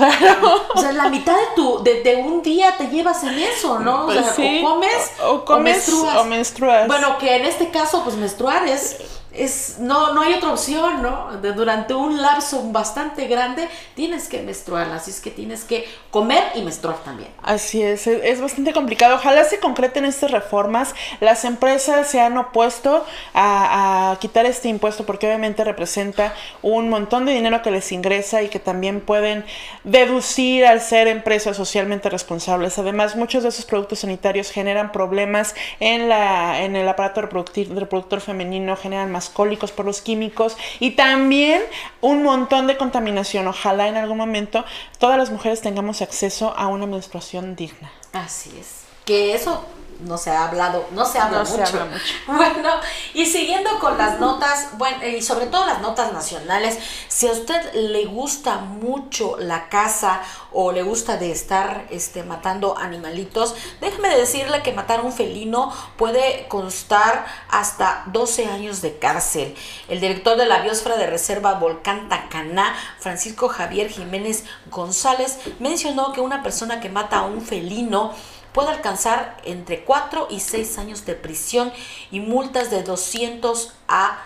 Claro. 0.00 0.62
O 0.74 0.80
sea, 0.80 0.92
la 0.92 1.08
mitad 1.08 1.34
de 1.34 1.46
tu, 1.54 1.82
de, 1.82 2.16
un 2.16 2.42
día 2.42 2.74
te 2.76 2.88
llevas 2.88 3.22
en 3.24 3.38
eso, 3.38 3.78
¿no? 3.78 4.06
o 4.06 4.12
sea, 4.12 4.32
pues 4.34 4.38
o 4.38 4.62
comes 4.62 5.10
o, 5.22 5.44
comes, 5.44 5.88
o 6.16 6.24
menstruas. 6.24 6.86
Bueno, 6.86 7.18
que 7.18 7.36
en 7.36 7.44
este 7.44 7.70
caso, 7.70 8.02
pues 8.02 8.16
menstruar 8.16 8.66
es 8.66 8.98
es, 9.32 9.78
no, 9.78 10.12
no 10.12 10.22
hay 10.22 10.34
otra 10.34 10.50
opción, 10.52 11.02
¿no? 11.02 11.28
durante 11.54 11.94
un 11.94 12.20
lapso 12.20 12.70
bastante 12.72 13.26
grande 13.26 13.68
tienes 13.94 14.28
que 14.28 14.42
menstruar, 14.42 14.90
así 14.90 15.10
es 15.10 15.20
que 15.20 15.30
tienes 15.30 15.64
que 15.64 15.86
comer 16.10 16.42
y 16.54 16.62
menstruar 16.62 16.96
también. 17.04 17.30
Así 17.42 17.82
es, 17.82 18.06
es 18.06 18.40
bastante 18.40 18.72
complicado. 18.72 19.14
Ojalá 19.16 19.44
se 19.44 19.60
concreten 19.60 20.04
estas 20.04 20.30
reformas. 20.30 20.94
Las 21.20 21.44
empresas 21.44 22.08
se 22.08 22.20
han 22.20 22.36
opuesto 22.38 23.04
a, 23.34 24.10
a, 24.10 24.18
quitar 24.18 24.46
este 24.46 24.68
impuesto 24.68 25.04
porque 25.06 25.26
obviamente 25.26 25.62
representa 25.64 26.34
un 26.62 26.88
montón 26.88 27.24
de 27.24 27.32
dinero 27.32 27.62
que 27.62 27.70
les 27.70 27.92
ingresa 27.92 28.42
y 28.42 28.48
que 28.48 28.58
también 28.58 29.00
pueden 29.00 29.44
deducir 29.84 30.66
al 30.66 30.80
ser 30.80 31.06
empresas 31.06 31.56
socialmente 31.56 32.10
responsables. 32.10 32.78
Además, 32.78 33.16
muchos 33.16 33.42
de 33.42 33.50
esos 33.50 33.64
productos 33.64 34.00
sanitarios 34.00 34.50
generan 34.50 34.92
problemas 34.92 35.54
en, 35.78 36.08
la, 36.08 36.62
en 36.62 36.74
el 36.74 36.88
aparato 36.88 37.20
reproductor 37.22 38.20
femenino, 38.20 38.76
generan 38.76 39.12
más 39.12 39.19
cólicos 39.28 39.72
por 39.72 39.84
los 39.84 40.00
químicos 40.00 40.56
y 40.78 40.92
también 40.92 41.62
un 42.00 42.22
montón 42.22 42.66
de 42.66 42.76
contaminación. 42.76 43.46
Ojalá 43.48 43.88
en 43.88 43.96
algún 43.96 44.16
momento 44.16 44.64
todas 44.98 45.18
las 45.18 45.30
mujeres 45.30 45.60
tengamos 45.60 46.02
acceso 46.02 46.54
a 46.56 46.68
una 46.68 46.86
menstruación 46.86 47.56
digna. 47.56 47.92
Así 48.12 48.50
es. 48.58 48.84
Que 49.04 49.34
eso 49.34 49.64
no 50.02 50.18
se 50.18 50.30
ha 50.30 50.46
hablado, 50.48 50.86
no 50.92 51.04
se 51.04 51.18
habla, 51.18 51.44
mucho. 51.44 51.88
Bueno, 52.26 52.70
y 53.14 53.26
siguiendo 53.26 53.78
con 53.78 53.98
las 53.98 54.18
notas, 54.18 54.68
bueno, 54.78 55.06
y 55.06 55.22
sobre 55.22 55.46
todo 55.46 55.66
las 55.66 55.80
notas 55.80 56.12
nacionales, 56.12 56.78
si 57.08 57.28
a 57.28 57.32
usted 57.32 57.72
le 57.74 58.06
gusta 58.06 58.56
mucho 58.58 59.36
la 59.38 59.68
caza 59.68 60.20
o 60.52 60.72
le 60.72 60.82
gusta 60.82 61.16
de 61.16 61.30
estar 61.30 61.86
este, 61.90 62.22
matando 62.22 62.76
animalitos, 62.78 63.54
déjeme 63.80 64.08
decirle 64.16 64.62
que 64.62 64.72
matar 64.72 65.04
un 65.04 65.12
felino 65.12 65.72
puede 65.96 66.46
constar 66.48 67.26
hasta 67.48 68.04
12 68.06 68.46
años 68.46 68.82
de 68.82 68.98
cárcel. 68.98 69.54
El 69.88 70.00
director 70.00 70.36
de 70.36 70.46
la 70.46 70.60
biosfera 70.60 70.96
de 70.96 71.06
reserva 71.06 71.54
Volcán 71.54 72.08
Tacaná, 72.08 72.74
Francisco 72.98 73.48
Javier 73.48 73.88
Jiménez 73.88 74.44
González, 74.70 75.38
mencionó 75.58 76.12
que 76.12 76.20
una 76.20 76.42
persona 76.42 76.80
que 76.80 76.88
mata 76.88 77.18
a 77.18 77.22
un 77.22 77.42
felino 77.42 78.12
puede 78.52 78.70
alcanzar 78.70 79.36
entre 79.44 79.84
4 79.84 80.28
y 80.30 80.40
6 80.40 80.78
años 80.78 81.06
de 81.06 81.14
prisión 81.14 81.72
y 82.10 82.20
multas 82.20 82.70
de 82.70 82.82
200 82.82 83.72
a 83.88 84.18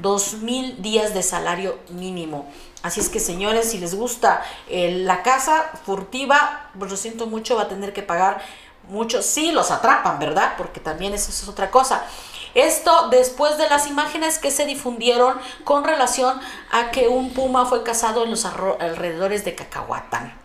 2.000 0.00 0.76
días 0.76 1.14
de 1.14 1.22
salario 1.22 1.78
mínimo. 1.90 2.50
Así 2.82 3.00
es 3.00 3.10
que 3.10 3.20
señores, 3.20 3.70
si 3.70 3.78
les 3.78 3.94
gusta 3.94 4.42
eh, 4.68 5.02
la 5.04 5.22
casa 5.22 5.70
furtiva, 5.84 6.70
pues 6.78 6.90
lo 6.90 6.96
siento 6.96 7.26
mucho, 7.26 7.56
va 7.56 7.62
a 7.62 7.68
tener 7.68 7.92
que 7.92 8.02
pagar 8.02 8.40
mucho. 8.88 9.22
Sí, 9.22 9.52
los 9.52 9.70
atrapan, 9.70 10.18
¿verdad? 10.18 10.54
Porque 10.56 10.80
también 10.80 11.12
eso 11.12 11.30
es 11.30 11.46
otra 11.46 11.70
cosa. 11.70 12.02
Esto 12.54 13.08
después 13.10 13.58
de 13.58 13.68
las 13.68 13.86
imágenes 13.86 14.38
que 14.38 14.50
se 14.50 14.66
difundieron 14.66 15.38
con 15.64 15.84
relación 15.84 16.40
a 16.72 16.90
que 16.90 17.08
un 17.08 17.32
puma 17.32 17.66
fue 17.66 17.82
cazado 17.84 18.24
en 18.24 18.30
los 18.30 18.44
alrededores 18.44 19.44
de 19.44 19.54
Cacahuatán. 19.54 20.39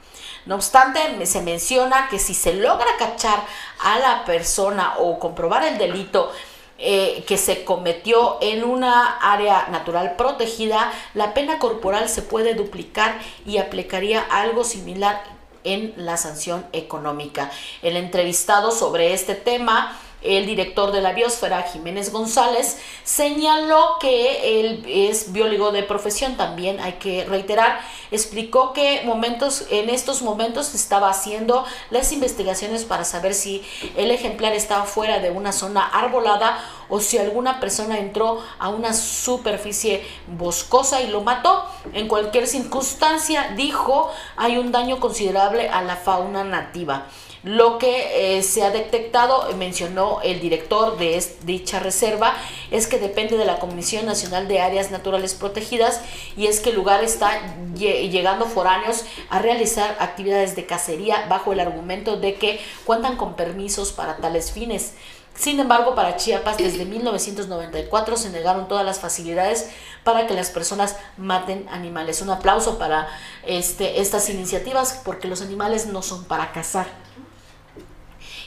No 0.46 0.56
obstante, 0.56 1.26
se 1.26 1.42
menciona 1.42 2.08
que 2.10 2.20
si 2.20 2.34
se 2.34 2.54
logra 2.54 2.98
cachar 3.00 3.44
a 3.80 4.00
la 4.00 4.26
persona 4.26 4.96
o 5.00 5.20
comprobar 5.20 5.64
el 5.66 5.78
delito, 5.78 6.32
eh, 6.78 7.24
que 7.26 7.38
se 7.38 7.64
cometió 7.64 8.38
en 8.42 8.64
una 8.64 9.18
área 9.20 9.68
natural 9.70 10.16
protegida, 10.18 10.92
la 11.14 11.34
pena 11.34 11.58
corporal 11.58 12.10
se 12.10 12.22
puede 12.22 12.54
duplicar 12.54 13.18
y 13.46 13.60
aplicaría 13.60 14.22
algo 14.22 14.66
similar 14.66 15.24
en 15.64 15.94
la 15.96 16.18
sanción 16.18 16.66
económica. 16.74 17.50
El 17.82 17.96
entrevistado 17.96 18.72
sobre 18.72 19.14
este 19.14 19.36
tema 19.36 19.98
el 20.26 20.46
director 20.46 20.92
de 20.92 21.02
la 21.02 21.14
biosfera, 21.14 21.64
Jiménez 21.64 22.12
González, 22.12 22.78
señaló 23.04 23.98
que 24.00 24.60
él 24.60 24.84
es 24.88 25.32
biólogo 25.32 25.72
de 25.72 25.84
profesión, 25.84 26.38
también 26.38 26.80
hay 26.80 26.94
que 26.94 27.26
reiterar, 27.26 27.80
explicó 28.12 28.74
que 28.74 29.04
momentos, 29.06 29.66
en 29.70 29.90
estos 29.90 30.22
momentos 30.22 30.74
estaba 30.74 31.10
haciendo 31.10 31.66
las 31.90 32.12
investigaciones 32.12 32.86
para 32.86 33.06
saber 33.06 33.34
si 33.34 33.64
el 33.96 34.12
ejemplar 34.12 34.54
estaba 34.54 34.86
fuera 34.86 35.20
de 35.20 35.32
una 35.32 35.52
zona 35.52 35.86
arbolada 35.86 36.64
o 36.90 37.00
si 37.00 37.18
alguna 37.18 37.60
persona 37.60 37.98
entró 38.00 38.44
a 38.60 38.70
una 38.70 38.94
superficie 38.94 40.06
boscosa 40.28 41.02
y 41.02 41.08
lo 41.08 41.22
mató. 41.22 41.66
En 41.94 42.08
cualquier 42.08 42.48
circunstancia, 42.48 43.54
dijo, 43.56 44.12
hay 44.36 44.58
un 44.58 44.72
daño 44.72 45.00
considerable 45.00 45.70
a 45.70 45.82
la 45.82 45.96
fauna 45.96 46.44
nativa. 46.44 47.08
Lo 47.46 47.78
que 47.78 48.38
eh, 48.38 48.42
se 48.42 48.64
ha 48.64 48.72
detectado, 48.72 49.48
mencionó 49.56 50.20
el 50.24 50.40
director 50.40 50.98
de 50.98 51.24
dicha 51.44 51.78
reserva, 51.78 52.34
es 52.72 52.88
que 52.88 52.98
depende 52.98 53.38
de 53.38 53.46
la 53.46 53.60
Comisión 53.60 54.08
Nacional 54.08 54.48
de 54.48 54.62
Áreas 54.62 54.90
Naturales 54.90 55.36
Protegidas 55.36 56.02
y 56.36 56.48
es 56.48 56.60
que 56.60 56.72
el 56.72 56.76
lugar 56.76 57.04
está 57.04 57.56
llegando 57.76 58.48
foráneos 58.48 59.06
a 59.30 59.38
realizar 59.38 59.96
actividades 60.00 60.56
de 60.56 60.66
cacería 60.66 61.28
bajo 61.30 61.54
el 61.54 61.60
argumento 61.60 62.18
de 62.18 62.34
que 62.34 62.60
cuentan 62.84 63.16
con 63.16 63.36
permisos 63.36 63.92
para 63.92 64.18
tales 64.18 64.52
fines. 64.52 64.94
Sin 65.36 65.60
embargo, 65.60 65.94
para 65.94 66.16
Chiapas 66.18 66.58
desde 66.58 66.86
1994 66.86 68.18
se 68.18 68.32
negaron 68.32 68.68
todas 68.68 68.84
las 68.84 69.00
facilidades 69.00 69.70
para 70.04 70.26
que 70.26 70.34
las 70.34 70.50
personas 70.50 70.96
maten 71.16 71.68
animales. 71.70 72.24
Un 72.24 72.32
aplauso 72.32 72.80
para 72.80 73.08
este, 73.46 74.02
estas 74.02 74.32
iniciativas 74.32 75.00
porque 75.06 75.28
los 75.28 75.44
animales 75.44 75.86
no 75.86 76.02
son 76.02 76.24
para 76.24 76.52
cazar. 76.52 77.05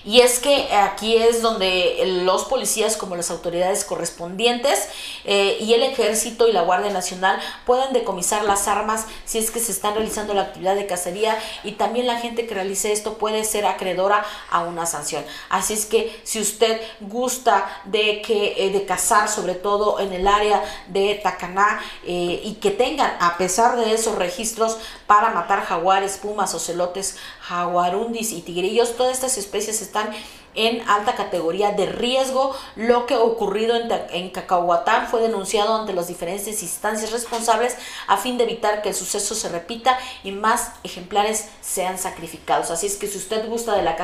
Y 0.09 0.23
es 0.23 0.39
que 0.39 0.73
aquí 0.73 1.19
es 1.19 1.43
donde 1.43 2.03
los 2.25 2.47
policías 2.47 2.97
como 2.97 3.15
las 3.15 3.31
autoridades 3.31 3.85
correspondientes 3.85 4.89
eh, 5.27 5.59
y 5.61 5.75
el 5.75 5.83
ejército 5.83 6.49
y 6.49 6.53
la 6.53 6.63
Guardia 6.63 6.91
Nacional 6.91 7.39
pueden 7.67 7.93
decomisar 7.93 8.43
las 8.45 8.69
armas 8.69 9.05
si 9.27 9.37
es 9.37 9.51
que 9.51 9.61
se 9.61 9.71
están 9.71 9.97
realizando 9.97 10.33
la 10.33 10.45
actividad 10.45 10.77
de 10.77 10.87
cacería 10.87 11.39
y 11.63 11.73
también 11.73 12.07
la 12.07 12.19
gente 12.19 12.47
que 12.47 12.55
realice 12.55 12.91
esto 12.91 13.19
puede 13.19 13.45
ser 13.45 13.67
acreedora 13.67 14.25
a 14.51 14.61
una 14.61 14.87
sanción. 14.87 15.23
Así 15.51 15.75
es 15.75 15.85
que 15.85 16.19
si 16.25 16.41
usted 16.41 16.81
gusta 17.01 17.69
de 17.85 18.23
que 18.23 18.55
eh, 18.57 18.71
de 18.71 18.87
cazar 18.87 19.29
sobre 19.29 19.57
todo 19.57 20.01
en 20.01 20.15
el 20.15 20.27
área 20.27 20.65
de 20.87 21.17
Tacaná 21.23 21.83
eh, 22.07 22.41
y 22.43 22.55
que 22.55 22.71
tengan 22.71 23.15
a 23.21 23.37
pesar 23.37 23.77
de 23.77 23.93
esos 23.93 24.15
registros 24.15 24.79
para 25.09 25.31
matar 25.31 25.65
jaguares, 25.65 26.19
pumas, 26.19 26.55
ocelotes, 26.55 27.17
jaguarundis 27.41 28.31
y 28.33 28.43
tigrillos, 28.43 28.95
todas 28.95 29.15
estas 29.15 29.39
especies 29.39 29.81
están 29.81 30.11
en 30.55 30.87
alta 30.89 31.15
categoría 31.15 31.71
de 31.73 31.87
riesgo. 31.87 32.55
Lo 32.77 33.07
que 33.07 33.17
ocurrido 33.17 33.75
en, 33.75 33.91
en 34.11 34.29
Cacahuatán 34.31 35.09
fue 35.09 35.23
denunciado 35.23 35.75
ante 35.77 35.95
las 35.95 36.09
diferentes 36.09 36.63
instancias 36.63 37.11
responsables 37.11 37.77
a 38.07 38.19
fin 38.19 38.37
de 38.37 38.45
evitar 38.45 38.83
que 38.83 38.91
el 38.91 38.95
suceso 38.95 39.35
se 39.35 39.49
repita 39.49 39.99
y 40.25 40.33
más 40.33 40.73
ejemplares 40.85 41.49
sean 41.63 41.97
sacrificados. 41.97 42.71
Así 42.71 42.87
es 42.87 42.97
que 42.97 43.07
si 43.07 43.17
usted 43.17 43.49
gusta 43.49 43.75
de 43.75 43.83
la, 43.83 43.97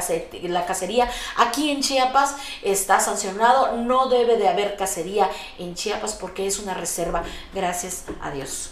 la 0.44 0.66
cacería, 0.66 1.10
aquí 1.36 1.70
en 1.70 1.82
Chiapas 1.82 2.36
está 2.62 2.98
sancionado. 2.98 3.76
No 3.76 4.08
debe 4.08 4.36
de 4.38 4.48
haber 4.48 4.76
cacería 4.76 5.28
en 5.58 5.74
Chiapas 5.74 6.14
porque 6.14 6.46
es 6.46 6.58
una 6.58 6.72
reserva. 6.72 7.24
Gracias 7.52 8.04
a 8.22 8.30
Dios. 8.30 8.70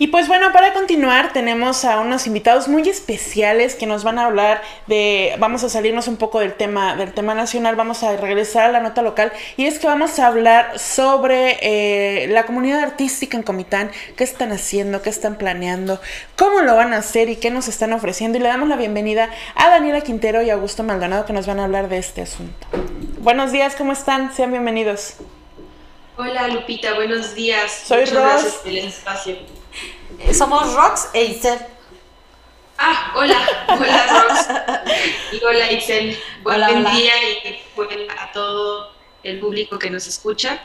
Y 0.00 0.08
pues 0.08 0.28
bueno, 0.28 0.52
para 0.52 0.72
continuar 0.74 1.32
tenemos 1.32 1.84
a 1.84 1.98
unos 1.98 2.28
invitados 2.28 2.68
muy 2.68 2.88
especiales 2.88 3.74
que 3.74 3.86
nos 3.86 4.04
van 4.04 4.20
a 4.20 4.26
hablar 4.26 4.62
de, 4.86 5.34
vamos 5.40 5.64
a 5.64 5.68
salirnos 5.68 6.06
un 6.06 6.16
poco 6.16 6.38
del 6.38 6.54
tema, 6.54 6.94
del 6.94 7.12
tema 7.12 7.34
nacional, 7.34 7.74
vamos 7.74 8.04
a 8.04 8.16
regresar 8.16 8.66
a 8.66 8.72
la 8.72 8.78
nota 8.78 9.02
local 9.02 9.32
y 9.56 9.66
es 9.66 9.80
que 9.80 9.88
vamos 9.88 10.20
a 10.20 10.28
hablar 10.28 10.78
sobre 10.78 11.58
eh, 11.62 12.28
la 12.28 12.46
comunidad 12.46 12.80
artística 12.80 13.36
en 13.36 13.42
Comitán, 13.42 13.90
qué 14.16 14.22
están 14.22 14.52
haciendo, 14.52 15.02
qué 15.02 15.10
están 15.10 15.36
planeando, 15.36 16.00
cómo 16.36 16.60
lo 16.60 16.76
van 16.76 16.92
a 16.92 16.98
hacer 16.98 17.28
y 17.28 17.34
qué 17.34 17.50
nos 17.50 17.66
están 17.66 17.92
ofreciendo 17.92 18.38
y 18.38 18.40
le 18.40 18.48
damos 18.48 18.68
la 18.68 18.76
bienvenida 18.76 19.30
a 19.56 19.68
Daniela 19.68 20.02
Quintero 20.02 20.42
y 20.42 20.50
Augusto 20.50 20.84
Maldonado 20.84 21.26
que 21.26 21.32
nos 21.32 21.48
van 21.48 21.58
a 21.58 21.64
hablar 21.64 21.88
de 21.88 21.98
este 21.98 22.22
asunto. 22.22 22.68
Buenos 23.18 23.50
días, 23.50 23.74
¿cómo 23.74 23.92
están? 23.92 24.32
Sean 24.32 24.52
bienvenidos. 24.52 25.14
Hola 26.16 26.46
Lupita, 26.46 26.94
buenos 26.94 27.34
días. 27.34 27.82
Soy 27.84 28.00
Muchas 28.00 28.14
Gracias 28.14 28.54
por 28.54 28.70
el 28.70 28.78
espacio. 28.78 29.57
Somos 30.32 30.74
Rox 30.74 31.08
e 31.14 31.24
Itzel. 31.24 31.58
Ah, 32.76 33.12
hola, 33.16 33.66
hola 33.68 34.06
Rox 34.06 34.48
y 35.32 35.44
hola 35.44 35.72
Itzel. 35.72 36.18
Buen 36.42 36.84
día 36.84 37.12
y 37.44 37.58
buen 37.74 38.10
a 38.10 38.30
todo 38.32 38.92
el 39.22 39.40
público 39.40 39.78
que 39.78 39.90
nos 39.90 40.06
escucha. 40.06 40.60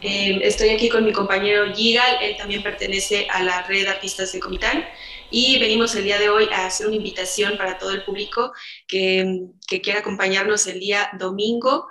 Eh, 0.00 0.40
estoy 0.42 0.70
aquí 0.70 0.88
con 0.88 1.04
mi 1.04 1.12
compañero 1.12 1.72
Gigal, 1.72 2.18
él 2.20 2.36
también 2.36 2.62
pertenece 2.62 3.28
a 3.30 3.42
la 3.42 3.62
red 3.62 3.86
Artistas 3.86 4.32
de 4.32 4.40
Comitán 4.40 4.84
y 5.30 5.58
venimos 5.60 5.94
el 5.94 6.04
día 6.04 6.18
de 6.18 6.28
hoy 6.28 6.48
a 6.52 6.66
hacer 6.66 6.88
una 6.88 6.96
invitación 6.96 7.56
para 7.56 7.78
todo 7.78 7.92
el 7.92 8.04
público 8.04 8.52
que, 8.88 9.44
que 9.68 9.80
quiera 9.80 10.00
acompañarnos 10.00 10.66
el 10.66 10.80
día 10.80 11.10
domingo. 11.18 11.88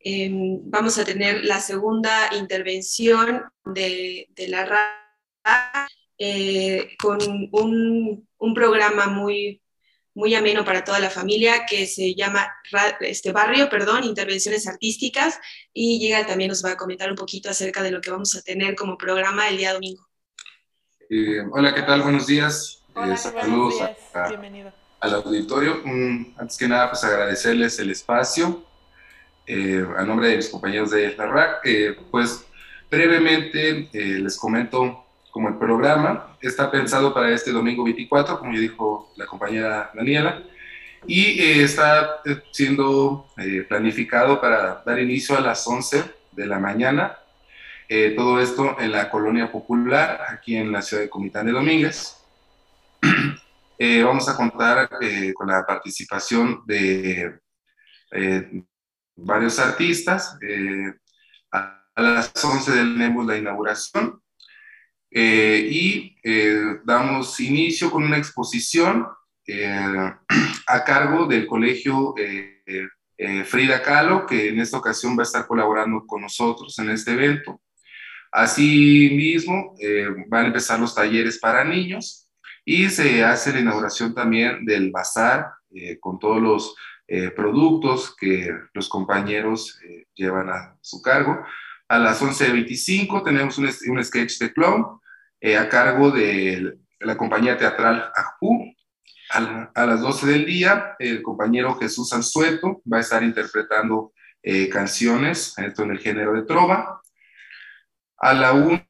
Eh, 0.00 0.30
vamos 0.32 0.98
a 0.98 1.04
tener 1.04 1.44
la 1.44 1.60
segunda 1.60 2.30
intervención 2.32 3.44
de, 3.64 4.28
de 4.30 4.48
la 4.48 4.64
radio 4.64 5.06
eh, 6.18 6.96
con 6.98 7.18
un, 7.22 8.26
un, 8.38 8.54
programa 8.54 9.06
muy, 9.06 9.62
muy 10.14 10.34
ameno 10.34 10.64
para 10.64 10.82
toda 10.82 10.98
la 10.98 11.10
familia 11.10 11.66
que 11.66 11.86
se 11.86 12.14
llama 12.14 12.50
este 13.00 13.32
Barrio, 13.32 13.68
perdón, 13.68 14.04
Intervenciones 14.04 14.66
Artísticas 14.66 15.38
y 15.74 15.98
llega 15.98 16.26
también 16.26 16.48
nos 16.48 16.64
va 16.64 16.70
a 16.70 16.76
comentar 16.76 17.10
un 17.10 17.16
poquito 17.16 17.50
acerca 17.50 17.82
de 17.82 17.90
lo 17.90 18.00
que 18.00 18.10
vamos 18.10 18.34
a 18.34 18.40
tener 18.40 18.74
como 18.74 18.96
programa 18.96 19.48
el 19.48 19.58
día 19.58 19.74
domingo. 19.74 20.06
Eh, 21.10 21.42
hola, 21.52 21.74
¿qué 21.74 21.82
tal? 21.82 22.00
Buenos 22.00 22.26
días. 22.26 22.82
Eh, 22.96 23.16
saludos 23.16 23.74
al 25.00 25.14
auditorio. 25.14 25.82
Mm, 25.84 26.34
antes 26.38 26.56
que 26.56 26.66
nada, 26.66 26.88
pues 26.90 27.04
agradecerles 27.04 27.78
el 27.78 27.90
espacio. 27.90 28.64
a 29.48 30.02
nombre 30.04 30.28
de 30.28 30.36
mis 30.36 30.48
compañeros 30.48 30.90
de 30.90 31.14
la 31.14 31.26
RAC, 31.26 31.62
pues 32.10 32.46
brevemente 32.90 33.90
les 33.92 34.36
comento 34.38 35.05
como 35.36 35.50
el 35.50 35.58
programa 35.58 36.38
está 36.40 36.70
pensado 36.70 37.12
para 37.12 37.30
este 37.30 37.52
domingo 37.52 37.84
24, 37.84 38.38
como 38.38 38.54
ya 38.54 38.60
dijo 38.60 39.12
la 39.16 39.26
compañera 39.26 39.90
Daniela, 39.92 40.42
y 41.06 41.38
eh, 41.38 41.62
está 41.62 42.22
eh, 42.24 42.42
siendo 42.52 43.28
eh, 43.36 43.66
planificado 43.68 44.40
para 44.40 44.82
dar 44.82 44.98
inicio 44.98 45.36
a 45.36 45.42
las 45.42 45.66
11 45.66 46.04
de 46.32 46.46
la 46.46 46.58
mañana. 46.58 47.18
todo 48.16 48.40
esto 48.40 48.80
en 48.80 48.92
la 48.92 49.10
colonia 49.10 49.52
popular, 49.52 50.22
aquí 50.30 50.56
en 50.56 50.72
la 50.72 50.80
ciudad 50.80 51.02
de 51.02 51.10
Comitán 51.10 51.44
de 51.44 51.52
Domínguez. 51.52 52.16
vamos 54.06 54.26
a 54.30 54.36
contar 54.38 54.88
con 55.34 55.48
la 55.48 55.66
participación 55.66 56.62
de 56.64 57.40
varios 59.16 59.58
artistas. 59.58 60.38
a, 61.52 61.82
las 61.94 62.32
11 62.42 62.72
tenemos 62.72 63.26
la 63.26 63.36
inauguración 63.36 64.22
y 65.10 66.16
damos 66.84 67.40
inicio 67.40 67.90
con 67.90 68.02
una 68.02 68.18
exposición 68.18 69.06
a 70.66 70.84
cargo 70.84 71.26
del 71.26 71.46
colegio 71.46 72.14
Frida 73.44 73.82
Kahlo, 73.82 74.26
que 74.26 74.48
en 74.48 74.60
esta 74.60 74.78
ocasión 74.78 75.16
va 75.16 75.22
a 75.22 75.24
estar 75.24 75.46
colaborando 75.46 76.04
con 76.06 76.22
nosotros 76.22 76.78
en 76.78 76.90
este 76.90 77.12
evento. 77.12 77.60
Asimismo, 78.36 79.74
eh, 79.80 80.08
van 80.28 80.44
a 80.44 80.46
empezar 80.48 80.78
los 80.78 80.94
talleres 80.94 81.38
para 81.38 81.64
niños 81.64 82.28
y 82.66 82.90
se 82.90 83.24
hace 83.24 83.50
la 83.50 83.60
inauguración 83.60 84.14
también 84.14 84.66
del 84.66 84.90
bazar 84.90 85.52
eh, 85.74 85.98
con 85.98 86.18
todos 86.18 86.42
los 86.42 86.74
eh, 87.08 87.30
productos 87.30 88.14
que 88.14 88.54
los 88.74 88.90
compañeros 88.90 89.80
llevan 90.14 90.50
a 90.50 90.76
su 90.82 91.00
cargo. 91.00 91.46
A 91.88 91.98
las 91.98 92.20
11.25 92.20 93.24
tenemos 93.24 93.58
un, 93.58 93.68
un, 93.88 94.04
sketch 94.04 94.38
de 94.38 94.52
clown 94.52 95.00
a 95.56 95.68
cargo 95.68 96.10
de 96.10 96.78
la 97.00 97.16
compañía 97.16 97.56
teatral 97.56 98.10
Ajú. 98.14 98.74
A, 99.30 99.86
las 99.86 100.00
12 100.00 100.26
del 100.26 100.46
día, 100.46 100.94
el 100.98 101.22
compañero 101.22 101.76
Jesús 101.76 102.12
Anzueto 102.12 102.82
va 102.92 102.98
a 102.98 103.00
estar 103.00 103.22
interpretando 103.22 104.12
canciones, 104.70 105.56
esto 105.58 105.82
en 105.82 105.90
el 105.90 105.98
género 105.98 106.32
de 106.32 106.42
trova. 106.42 107.00
A 108.18 108.34
la 108.34 108.52
una 108.52 108.86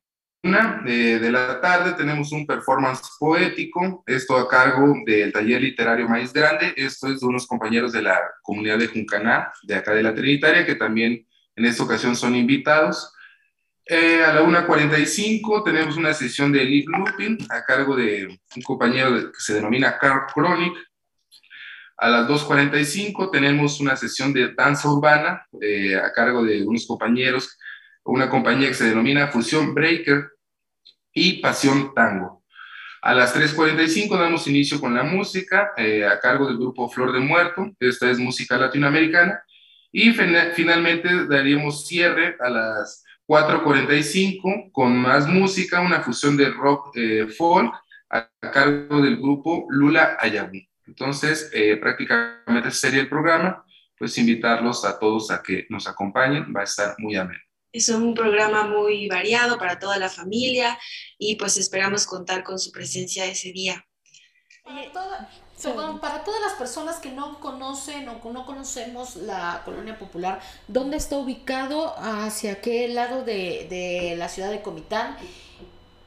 de, 0.85 1.31
la 1.31 1.61
tarde 1.61 1.93
tenemos 1.95 2.31
un 2.33 2.47
performance 2.47 3.03
poético, 3.19 4.05
esto 4.07 4.37
a 4.37 4.49
cargo 4.49 4.95
del 5.05 5.33
taller 5.33 5.61
literario 5.61 6.09
Maíz 6.09 6.33
Grande, 6.33 6.73
esto 6.77 7.09
es 7.09 7.21
de 7.21 7.27
unos 7.27 7.47
compañeros 7.47 7.93
de 7.93 8.03
la 8.03 8.21
comunidad 8.43 8.79
de 8.79 8.89
Juncaná, 8.89 9.53
de 9.65 9.75
acá 9.75 9.93
de 9.93 10.03
la 10.03 10.15
Trinitaria, 10.15 10.65
que 10.65 10.77
también 10.77 11.27
en 11.57 11.65
esta 11.65 11.83
ocasión 11.83 12.15
son 12.15 12.37
invitados. 12.37 13.13
Eh, 13.85 14.23
a 14.23 14.33
la 14.33 14.43
1.45 14.43 15.65
tenemos 15.65 15.97
una 15.97 16.13
sesión 16.13 16.53
de 16.53 16.65
Live 16.65 16.87
Looping 16.89 17.39
a 17.51 17.65
cargo 17.65 17.97
de 17.97 18.39
un 18.57 18.63
compañero 18.63 19.33
que 19.33 19.41
se 19.41 19.55
denomina 19.55 19.99
Carl 19.99 20.27
Chronic. 20.33 20.77
A 21.99 22.09
las 22.09 22.29
2.45 22.29 23.31
tenemos 23.31 23.81
una 23.81 23.97
sesión 23.97 24.33
de 24.33 24.53
danza 24.55 24.89
urbana 24.89 25.47
eh, 25.61 25.97
a 25.97 26.13
cargo 26.13 26.45
de 26.45 26.63
unos 26.63 26.87
compañeros 26.87 27.57
una 28.07 28.31
compañía 28.31 28.69
que 28.69 28.75
se 28.75 28.89
denomina 28.89 29.29
Fusión 29.29 29.75
Breaker 29.75 30.31
y 31.13 31.41
Pasión 31.41 31.93
Tango. 31.95 32.45
A 33.03 33.15
las 33.15 33.37
3.45 33.37 34.19
damos 34.19 34.47
inicio 34.47 34.81
con 34.81 34.95
la 34.95 35.03
música 35.03 35.73
eh, 35.77 36.05
a 36.05 36.19
cargo 36.21 36.47
del 36.47 36.57
grupo 36.57 36.89
Flor 36.89 37.13
de 37.13 37.21
Muerto. 37.21 37.71
Esta 37.79 38.11
es 38.11 38.19
música 38.19 38.57
latinoamericana. 38.57 39.43
Y 39.99 40.13
finalmente 40.13 41.27
daríamos 41.27 41.87
cierre 41.87 42.37
a 42.39 42.51
las 42.51 43.03
4.45 43.27 44.71
con 44.71 44.95
más 44.95 45.27
música, 45.27 45.81
una 45.81 46.03
fusión 46.03 46.37
de 46.37 46.51
rock 46.51 46.95
eh, 46.99 47.27
folk 47.29 47.73
a, 48.11 48.29
cargo 48.53 49.01
del 49.01 49.17
grupo 49.17 49.65
Lula 49.71 50.19
Ayabu. 50.21 50.61
Entonces, 50.87 51.51
eh, 51.55 51.79
prácticamente 51.79 52.71
sería 52.73 53.01
el 53.01 53.09
programa. 53.09 53.65
Pues 53.99 54.19
invitarlos 54.19 54.85
a 54.85 54.99
todos 54.99 55.31
a 55.31 55.43
que 55.43 55.67
nos 55.71 55.89
acompañen. 55.89 56.53
Va 56.55 56.61
a 56.61 56.65
estar 56.65 56.95
muy 56.99 57.17
ameno. 57.17 57.41
Es 57.73 57.89
un 57.89 58.13
programa 58.13 58.67
muy 58.67 59.09
variado 59.09 59.57
para 59.57 59.79
toda 59.79 59.97
la 59.97 60.11
familia 60.11 60.79
y 61.17 61.37
pues 61.37 61.57
esperamos 61.57 62.05
contar 62.05 62.45
con 62.45 62.59
su 62.59 62.71
presencia 62.71 63.25
ese 63.25 63.51
día. 63.51 63.83
Para, 64.63 65.31
para 66.01 66.23
todas 66.25 66.41
las 66.41 66.53
personas 66.55 66.99
que 66.99 67.11
no 67.11 67.41
conocen 67.41 68.09
o 68.09 68.33
no 68.33 68.47
conocemos 68.47 69.17
la 69.17 69.63
colonia 69.65 69.99
popular, 69.99 70.41
¿dónde 70.69 70.97
está 70.97 71.17
ubicado? 71.17 71.95
¿Hacia 71.99 72.61
qué 72.61 72.89
lado 72.89 73.25
de, 73.25 74.15
la 74.19 74.29
ciudad 74.29 74.51
de 74.51 74.63
Comitán? 74.63 75.17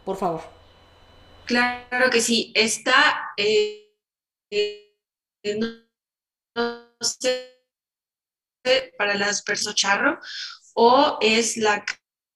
Por 0.05 0.17
favor. 0.17 0.41
Claro 1.45 2.09
que 2.11 2.21
sí. 2.21 2.51
Está 2.55 3.31
eh, 3.37 3.95
para 8.97 9.15
las 9.15 9.41
personas 9.41 9.75
charro 9.75 10.19
o 10.75 11.17
es 11.21 11.57
la 11.57 11.83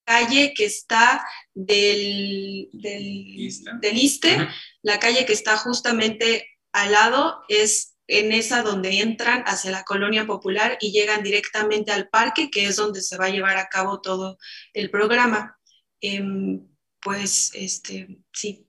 calle 0.06 0.54
que 0.56 0.66
está 0.66 1.26
del, 1.54 2.70
del, 2.74 3.98
ISTE, 3.98 4.48
la 4.82 5.00
calle 5.00 5.26
que 5.26 5.34
está 5.34 5.58
justamente 5.58 6.53
al 6.74 6.92
lado 6.92 7.44
es 7.48 7.96
en 8.08 8.32
esa 8.34 8.64
donde 8.64 9.00
entran 9.00 9.44
hacia 9.46 9.72
la 9.72 9.84
colonia 9.84 10.26
popular 10.26 10.78
y 10.82 10.92
llegan 10.92 11.24
directamente 11.24 11.92
al 11.92 12.10
parque, 12.10 12.50
que 12.52 12.66
es 12.66 12.76
donde 12.76 13.02
se 13.02 13.18
va 13.18 13.26
a 13.26 13.30
llevar 13.30 13.58
a 13.58 13.70
cabo 13.70 14.02
todo 14.02 14.38
el 14.74 14.90
programa. 14.90 15.58
Em, 16.02 16.68
pues, 17.02 17.52
este, 17.54 18.20
sí. 18.34 18.68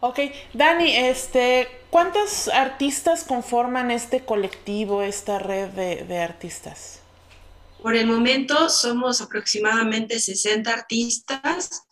Ok, 0.00 0.20
Dani, 0.54 0.96
este, 0.96 1.68
¿cuántos 1.90 2.48
artistas 2.48 3.24
conforman 3.24 3.90
este 3.90 4.24
colectivo, 4.24 5.02
esta 5.02 5.38
red 5.38 5.68
de, 5.68 6.04
de 6.04 6.18
artistas? 6.18 7.00
Por 7.82 7.94
el 7.94 8.06
momento 8.06 8.70
somos 8.70 9.20
aproximadamente 9.20 10.18
60 10.18 10.72
artistas 10.72 11.87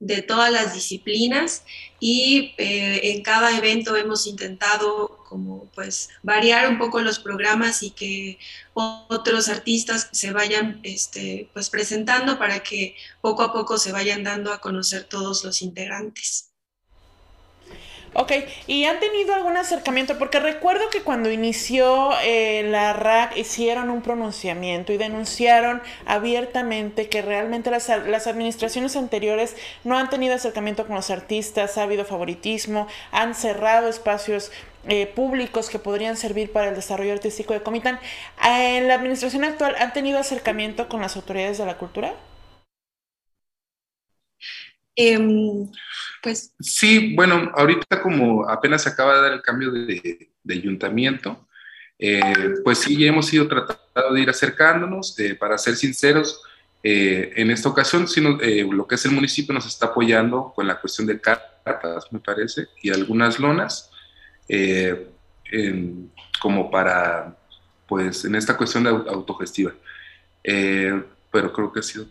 de 0.00 0.22
todas 0.22 0.50
las 0.50 0.74
disciplinas 0.74 1.64
y 2.00 2.54
eh, 2.56 3.12
en 3.12 3.22
cada 3.22 3.56
evento 3.56 3.96
hemos 3.96 4.26
intentado 4.26 5.18
como 5.28 5.66
pues 5.74 6.08
variar 6.22 6.68
un 6.68 6.78
poco 6.78 7.00
los 7.00 7.18
programas 7.18 7.82
y 7.82 7.90
que 7.90 8.38
otros 8.72 9.48
artistas 9.48 10.08
se 10.10 10.32
vayan 10.32 10.80
este, 10.82 11.50
pues 11.52 11.68
presentando 11.68 12.38
para 12.38 12.60
que 12.62 12.96
poco 13.20 13.42
a 13.42 13.52
poco 13.52 13.78
se 13.78 13.92
vayan 13.92 14.24
dando 14.24 14.52
a 14.52 14.60
conocer 14.60 15.04
todos 15.04 15.44
los 15.44 15.60
integrantes. 15.62 16.49
Ok, 18.12 18.32
¿y 18.66 18.84
han 18.86 18.98
tenido 18.98 19.34
algún 19.34 19.56
acercamiento? 19.56 20.18
Porque 20.18 20.40
recuerdo 20.40 20.90
que 20.90 21.02
cuando 21.02 21.30
inició 21.30 22.10
eh, 22.24 22.64
la 22.68 22.92
RAC 22.92 23.36
hicieron 23.36 23.88
un 23.88 24.02
pronunciamiento 24.02 24.92
y 24.92 24.96
denunciaron 24.96 25.80
abiertamente 26.06 27.08
que 27.08 27.22
realmente 27.22 27.70
las, 27.70 27.88
administraciones 27.88 28.96
anteriores 28.96 29.56
no 29.84 29.96
han 29.96 30.10
tenido 30.10 30.34
acercamiento 30.34 30.86
con 30.88 30.96
los 30.96 31.10
artistas, 31.10 31.78
ha 31.78 31.84
habido 31.84 32.04
favoritismo, 32.04 32.88
han 33.12 33.36
cerrado 33.36 33.88
espacios 33.88 34.50
eh, 34.88 35.06
públicos 35.06 35.70
que 35.70 35.78
podrían 35.78 36.16
servir 36.16 36.50
para 36.50 36.70
el 36.70 36.74
desarrollo 36.74 37.12
artístico 37.12 37.54
de 37.54 37.62
Comitán. 37.62 38.00
¿En 38.44 38.88
la 38.88 38.94
administración 38.94 39.44
actual 39.44 39.76
han 39.78 39.92
tenido 39.92 40.18
acercamiento 40.18 40.88
con 40.88 41.00
las 41.00 41.14
autoridades 41.14 41.58
de 41.58 41.66
la 41.66 41.78
cultura? 41.78 42.14
Em, 44.96 45.70
pues... 46.22 46.52
Sí, 46.60 47.14
bueno, 47.14 47.50
ahorita 47.54 48.00
como 48.02 48.48
apenas 48.48 48.82
se 48.82 48.88
acaba 48.88 49.16
de 49.16 49.22
dar 49.22 49.32
el 49.32 49.42
cambio 49.42 49.70
de, 49.70 50.30
ayuntamiento, 50.48 51.46
eh, 51.98 52.20
pues 52.64 52.78
sí, 52.78 53.06
hemos 53.06 53.32
ido 53.32 53.46
tratando 53.46 54.14
de 54.14 54.20
ir 54.20 54.30
acercándonos, 54.30 55.18
eh, 55.18 55.34
para 55.34 55.58
ser 55.58 55.76
sinceros, 55.76 56.42
eh, 56.82 57.32
en 57.36 57.50
esta 57.50 57.68
ocasión 57.68 58.08
sino, 58.08 58.38
lo 58.72 58.86
que 58.86 58.94
es 58.94 59.04
el 59.04 59.12
municipio 59.12 59.52
nos 59.52 59.66
está 59.66 59.86
apoyando 59.86 60.52
con 60.54 60.66
la 60.66 60.80
cuestión 60.80 61.06
de 61.06 61.20
cartas, 61.20 62.06
me 62.10 62.20
parece, 62.20 62.68
y 62.82 62.90
algunas 62.90 63.38
lonas, 63.38 63.90
como 66.40 66.70
para, 66.70 67.36
pues, 67.86 68.24
en 68.24 68.34
esta 68.34 68.56
cuestión 68.56 68.84
de 68.84 68.90
autogestiva. 68.90 69.72
pero 70.42 71.52
creo 71.52 71.72
que 71.72 71.80
ha 71.80 71.82
sido 71.82 72.06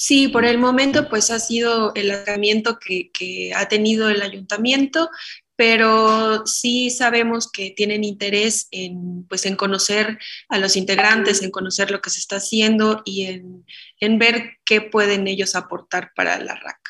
Sí, 0.00 0.28
por 0.28 0.46
el 0.46 0.56
momento 0.56 1.10
pues 1.10 1.30
ha 1.30 1.38
sido 1.38 1.92
el 1.94 2.10
acercamiento 2.10 2.78
que, 2.78 3.52
ha 3.54 3.68
tenido 3.68 4.08
el 4.08 4.22
ayuntamiento, 4.22 5.10
pero 5.56 6.46
sí 6.46 6.88
sabemos 6.88 7.52
que 7.52 7.72
tienen 7.72 8.02
interés 8.02 8.66
en, 8.70 9.26
pues, 9.28 9.44
en 9.44 9.56
conocer 9.56 10.18
a 10.48 10.58
los 10.58 10.76
integrantes, 10.76 11.42
en 11.42 11.50
conocer 11.50 11.90
lo 11.90 12.00
que 12.00 12.08
se 12.08 12.18
está 12.18 12.36
haciendo 12.36 13.02
y 13.04 13.26
en, 13.26 14.18
ver 14.18 14.52
qué 14.64 14.80
pueden 14.80 15.28
ellos 15.28 15.54
aportar 15.54 16.12
para 16.16 16.38
la 16.38 16.54
RAC. 16.54 16.80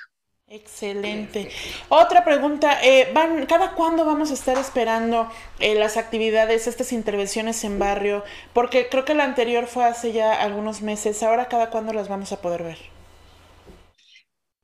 Excelente. 0.46 1.51
Otra 1.88 2.25
pregunta, 2.25 2.79
eh, 2.81 3.11
van, 3.12 3.46
¿cada 3.46 3.73
cuándo 3.73 4.05
vamos 4.05 4.31
a 4.31 4.35
estar 4.35 4.57
esperando 4.57 5.29
eh, 5.59 5.75
las 5.75 5.96
actividades, 5.96 6.68
estas 6.68 6.92
intervenciones 6.92 7.64
en 7.64 7.81
barrio? 7.81 8.23
Porque 8.53 8.88
creo 8.88 9.05
que 9.05 9.14
la 9.14 9.25
anterior 9.25 9.66
fue 9.66 9.85
hace 9.85 10.12
ya 10.12 10.40
algunos 10.40 10.81
meses, 10.81 11.25
ahora 11.25 11.49
cada 11.49 11.70
cuándo 11.70 11.92
las 11.92 12.09
vamos 12.09 12.31
a 12.31 12.40
poder 12.40 12.62
ver. 12.62 13.00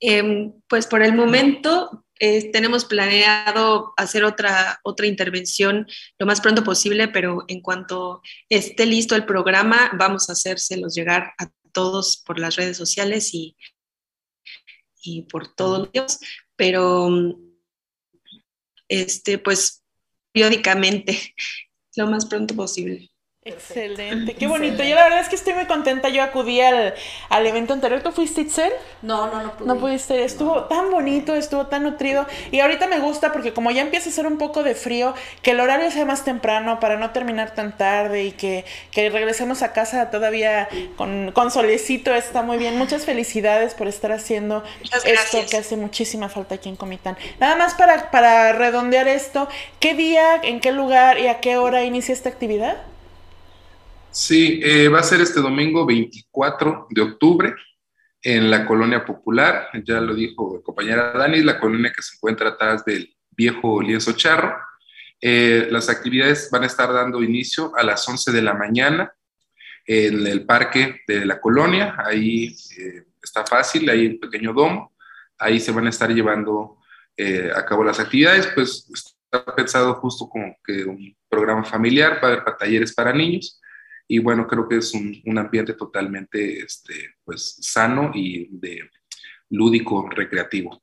Em, 0.00 0.52
pues 0.68 0.86
por 0.86 1.02
el 1.02 1.14
momento 1.14 2.04
eh, 2.18 2.50
tenemos 2.50 2.84
planeado 2.84 3.92
hacer 3.96 4.24
otra, 4.24 4.80
otra 4.84 5.06
intervención 5.06 5.86
lo 6.18 6.26
más 6.26 6.40
pronto 6.40 6.64
posible, 6.64 7.08
pero 7.08 7.44
en 7.48 7.60
cuanto 7.60 8.22
esté 8.48 8.86
listo 8.86 9.14
el 9.14 9.26
programa, 9.26 9.90
vamos 9.98 10.28
a 10.28 10.32
hacérselos 10.32 10.94
llegar 10.94 11.32
a 11.38 11.50
todos 11.72 12.22
por 12.24 12.38
las 12.38 12.56
redes 12.56 12.76
sociales 12.76 13.34
y, 13.34 13.56
y 15.02 15.22
por 15.22 15.54
todos 15.54 15.90
los 15.92 16.18
pero 16.56 17.10
este, 18.88 19.38
pues 19.38 19.82
periódicamente, 20.32 21.34
lo 21.96 22.06
más 22.06 22.26
pronto 22.26 22.54
posible. 22.54 23.10
Excelente, 23.46 24.34
qué 24.34 24.48
bonito. 24.48 24.82
Yo 24.82 24.96
la 24.96 25.04
verdad 25.04 25.20
es 25.20 25.28
que 25.28 25.36
estoy 25.36 25.54
muy 25.54 25.66
contenta. 25.66 26.08
Yo 26.08 26.20
acudí 26.20 26.60
al, 26.60 26.94
al 27.28 27.46
evento 27.46 27.74
anterior. 27.74 28.02
¿Tú 28.02 28.10
fuiste, 28.10 28.40
Itzel? 28.40 28.72
No, 29.02 29.28
no, 29.28 29.40
no 29.40 29.52
pude. 29.56 29.68
No 29.68 29.78
pudiste. 29.78 30.24
Estuvo 30.24 30.64
tan 30.64 30.90
bonito, 30.90 31.32
estuvo 31.32 31.68
tan 31.68 31.84
nutrido. 31.84 32.26
Y 32.50 32.58
ahorita 32.58 32.88
me 32.88 32.98
gusta 32.98 33.30
porque 33.30 33.52
como 33.52 33.70
ya 33.70 33.82
empieza 33.82 34.08
a 34.08 34.12
ser 34.12 34.26
un 34.26 34.38
poco 34.38 34.64
de 34.64 34.74
frío, 34.74 35.14
que 35.42 35.52
el 35.52 35.60
horario 35.60 35.92
sea 35.92 36.04
más 36.04 36.24
temprano 36.24 36.80
para 36.80 36.96
no 36.96 37.10
terminar 37.10 37.54
tan 37.54 37.76
tarde 37.76 38.24
y 38.24 38.32
que, 38.32 38.64
que 38.90 39.10
regresemos 39.10 39.62
a 39.62 39.72
casa 39.72 40.10
todavía 40.10 40.68
con, 40.96 41.30
con, 41.30 41.52
solecito. 41.52 42.12
Está 42.12 42.42
muy 42.42 42.58
bien. 42.58 42.76
Muchas 42.76 43.04
felicidades 43.04 43.74
por 43.74 43.86
estar 43.86 44.10
haciendo 44.10 44.64
esto 45.04 45.38
que 45.48 45.58
hace 45.58 45.76
muchísima 45.76 46.28
falta 46.28 46.56
aquí 46.56 46.68
en 46.68 46.74
Comitán. 46.74 47.16
Nada 47.38 47.54
más 47.54 47.74
para, 47.74 48.10
para 48.10 48.52
redondear 48.54 49.06
esto, 49.06 49.48
¿qué 49.78 49.94
día, 49.94 50.40
en 50.42 50.58
qué 50.58 50.72
lugar 50.72 51.20
y 51.20 51.28
a 51.28 51.38
qué 51.38 51.58
hora 51.58 51.84
inicia 51.84 52.12
esta 52.12 52.28
actividad? 52.28 52.78
Sí, 54.16 54.60
eh, 54.64 54.88
va 54.88 55.00
a 55.00 55.02
ser 55.02 55.20
este 55.20 55.42
domingo 55.42 55.84
24 55.84 56.86
de 56.88 57.02
octubre 57.02 57.54
en 58.22 58.50
la 58.50 58.64
colonia 58.64 59.04
popular, 59.04 59.68
ya 59.84 60.00
lo 60.00 60.14
dijo 60.14 60.56
la 60.56 60.62
compañera 60.62 61.12
Dani, 61.12 61.42
la 61.42 61.60
colonia 61.60 61.92
que 61.94 62.00
se 62.00 62.16
encuentra 62.16 62.48
atrás 62.48 62.82
del 62.86 63.14
viejo 63.32 63.82
lienzo 63.82 64.12
charro. 64.12 64.56
Eh, 65.20 65.68
las 65.70 65.90
actividades 65.90 66.48
van 66.50 66.62
a 66.62 66.66
estar 66.66 66.90
dando 66.94 67.22
inicio 67.22 67.72
a 67.76 67.82
las 67.82 68.08
11 68.08 68.32
de 68.32 68.40
la 68.40 68.54
mañana 68.54 69.12
en 69.84 70.26
el 70.26 70.46
parque 70.46 71.02
de 71.06 71.26
la 71.26 71.38
colonia, 71.38 71.94
ahí 71.98 72.56
eh, 72.78 73.04
está 73.22 73.44
fácil, 73.44 73.86
hay 73.90 74.06
un 74.06 74.18
pequeño 74.18 74.54
domo, 74.54 74.94
ahí 75.36 75.60
se 75.60 75.72
van 75.72 75.88
a 75.88 75.90
estar 75.90 76.10
llevando 76.10 76.78
a 77.54 77.64
cabo 77.66 77.84
las 77.84 78.00
actividades, 78.00 78.46
pues 78.54 78.88
está 78.90 79.44
pensado 79.54 79.92
justo 79.96 80.26
como 80.26 80.56
que 80.64 80.84
un 80.84 81.14
programa 81.28 81.64
familiar, 81.64 82.18
para, 82.18 82.42
para 82.42 82.56
talleres 82.56 82.94
para 82.94 83.12
niños, 83.12 83.60
y 84.08 84.18
bueno, 84.18 84.46
creo 84.46 84.68
que 84.68 84.78
es 84.78 84.94
un, 84.94 85.20
un 85.24 85.38
ambiente 85.38 85.74
totalmente 85.74 86.60
este, 86.60 87.14
pues, 87.24 87.56
sano 87.60 88.10
y 88.14 88.48
de 88.50 88.88
lúdico, 89.50 90.08
recreativo. 90.08 90.82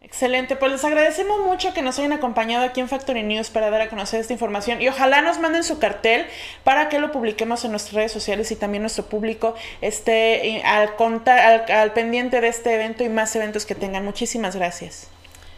Excelente, 0.00 0.56
pues 0.56 0.72
les 0.72 0.84
agradecemos 0.84 1.40
mucho 1.40 1.74
que 1.74 1.82
nos 1.82 1.98
hayan 1.98 2.12
acompañado 2.12 2.64
aquí 2.64 2.80
en 2.80 2.88
Factory 2.88 3.22
News 3.24 3.50
para 3.50 3.68
dar 3.68 3.82
a 3.82 3.90
conocer 3.90 4.20
esta 4.20 4.32
información 4.32 4.80
y 4.80 4.88
ojalá 4.88 5.20
nos 5.20 5.38
manden 5.38 5.64
su 5.64 5.78
cartel 5.78 6.24
para 6.64 6.88
que 6.88 6.98
lo 6.98 7.12
publiquemos 7.12 7.62
en 7.66 7.72
nuestras 7.72 7.94
redes 7.94 8.12
sociales 8.12 8.50
y 8.50 8.56
también 8.56 8.82
nuestro 8.82 9.04
público 9.04 9.54
esté 9.82 10.48
eh, 10.48 10.62
al, 10.64 10.96
contar, 10.96 11.70
al, 11.70 11.92
pendiente 11.92 12.40
de 12.40 12.48
este 12.48 12.74
evento 12.74 13.04
y 13.04 13.10
más 13.10 13.36
eventos 13.36 13.66
que 13.66 13.74
tengan. 13.74 14.02
Muchísimas 14.02 14.56
gracias. 14.56 15.08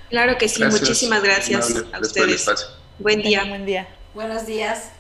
Claro 0.09 0.37
que 0.37 0.49
sí, 0.49 0.65
muchísimas 0.65 1.23
gracias 1.23 1.85
a 1.93 2.01
ustedes. 2.01 2.51
Buen 2.99 3.23
día. 3.23 3.45
Buen 3.45 3.65
día. 3.65 3.87
Buenos 4.15 4.47
días. 4.47 4.91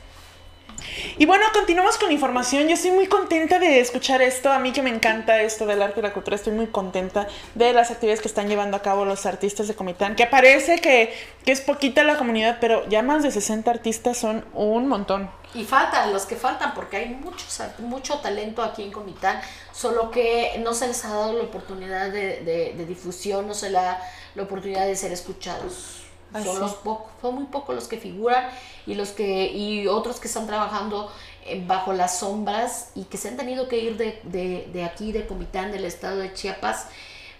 Y 1.18 1.26
bueno, 1.26 1.44
continuamos 1.52 1.98
con 1.98 2.12
información. 2.12 2.66
Yo 2.68 2.74
estoy 2.74 2.92
muy 2.92 3.06
contenta 3.06 3.58
de 3.58 3.80
escuchar 3.80 4.22
esto. 4.22 4.52
A 4.52 4.58
mí 4.58 4.72
que 4.72 4.82
me 4.82 4.90
encanta 4.90 5.40
esto 5.40 5.66
del 5.66 5.82
arte 5.82 6.00
y 6.00 6.02
la 6.02 6.12
cultura, 6.12 6.36
estoy 6.36 6.52
muy 6.52 6.66
contenta 6.68 7.26
de 7.54 7.72
las 7.72 7.90
actividades 7.90 8.20
que 8.20 8.28
están 8.28 8.48
llevando 8.48 8.76
a 8.76 8.82
cabo 8.82 9.04
los 9.04 9.26
artistas 9.26 9.68
de 9.68 9.74
Comitán, 9.74 10.16
que 10.16 10.26
parece 10.26 10.80
que, 10.80 11.14
que 11.44 11.52
es 11.52 11.60
poquita 11.60 12.04
la 12.04 12.16
comunidad, 12.16 12.58
pero 12.60 12.88
ya 12.88 13.02
más 13.02 13.22
de 13.22 13.30
60 13.30 13.70
artistas 13.70 14.18
son 14.18 14.44
un 14.54 14.88
montón. 14.88 15.30
Y 15.52 15.64
faltan, 15.64 16.12
los 16.12 16.26
que 16.26 16.36
faltan, 16.36 16.74
porque 16.74 16.96
hay 16.96 17.20
mucho 17.78 18.18
talento 18.18 18.62
aquí 18.62 18.84
en 18.84 18.92
Comitán, 18.92 19.40
solo 19.72 20.10
que 20.10 20.60
no 20.62 20.74
se 20.74 20.86
les 20.86 21.04
ha 21.04 21.08
dado 21.08 21.32
la 21.32 21.42
oportunidad 21.44 22.10
de, 22.10 22.42
de, 22.76 22.86
difusión, 22.86 23.48
no 23.48 23.54
se 23.54 23.70
les 23.70 23.82
da 23.82 24.00
la 24.36 24.44
oportunidad 24.44 24.86
de 24.86 24.94
ser 24.94 25.10
escuchados. 25.10 25.99
Son, 26.32 26.60
los 26.60 26.74
pocos, 26.74 27.10
son 27.20 27.34
muy 27.34 27.44
pocos 27.44 27.74
los 27.74 27.88
que 27.88 27.98
figuran 27.98 28.48
y, 28.86 28.94
los 28.94 29.10
que, 29.10 29.50
y 29.52 29.86
otros 29.86 30.20
que 30.20 30.28
están 30.28 30.46
trabajando 30.46 31.10
eh, 31.44 31.62
bajo 31.66 31.92
las 31.92 32.18
sombras 32.20 32.90
y 32.94 33.04
que 33.04 33.16
se 33.16 33.28
han 33.28 33.36
tenido 33.36 33.68
que 33.68 33.78
ir 33.78 33.96
de, 33.96 34.20
de, 34.24 34.68
de 34.72 34.84
aquí, 34.84 35.12
de 35.12 35.26
Comitán, 35.26 35.72
del 35.72 35.84
estado 35.84 36.18
de 36.18 36.32
Chiapas, 36.32 36.86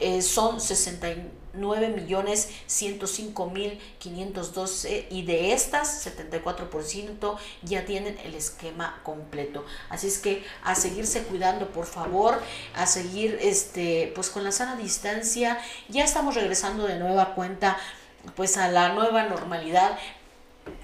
eh, 0.00 0.22
son 0.22 0.60
69 0.60 1.88
millones 1.88 2.50
105 2.66 3.50
mil 3.50 3.80
512 3.98 5.08
y 5.10 5.24
de 5.24 5.52
estas 5.52 6.06
74% 6.06 7.36
ya 7.64 7.84
tienen 7.84 8.16
el 8.24 8.34
esquema 8.34 9.00
completo. 9.02 9.64
Así 9.88 10.06
es 10.06 10.18
que 10.18 10.44
a 10.62 10.76
seguirse 10.76 11.24
cuidando, 11.24 11.72
por 11.72 11.86
favor, 11.86 12.40
a 12.76 12.86
seguir 12.86 13.40
este 13.42 14.12
pues 14.14 14.30
con 14.30 14.44
la 14.44 14.52
sana 14.52 14.76
distancia. 14.76 15.58
Ya 15.88 16.04
estamos 16.04 16.36
regresando 16.36 16.86
de 16.86 17.00
nueva 17.00 17.34
cuenta 17.34 17.76
pues 18.36 18.56
a 18.56 18.68
la 18.68 18.92
nueva 18.92 19.24
normalidad, 19.24 19.98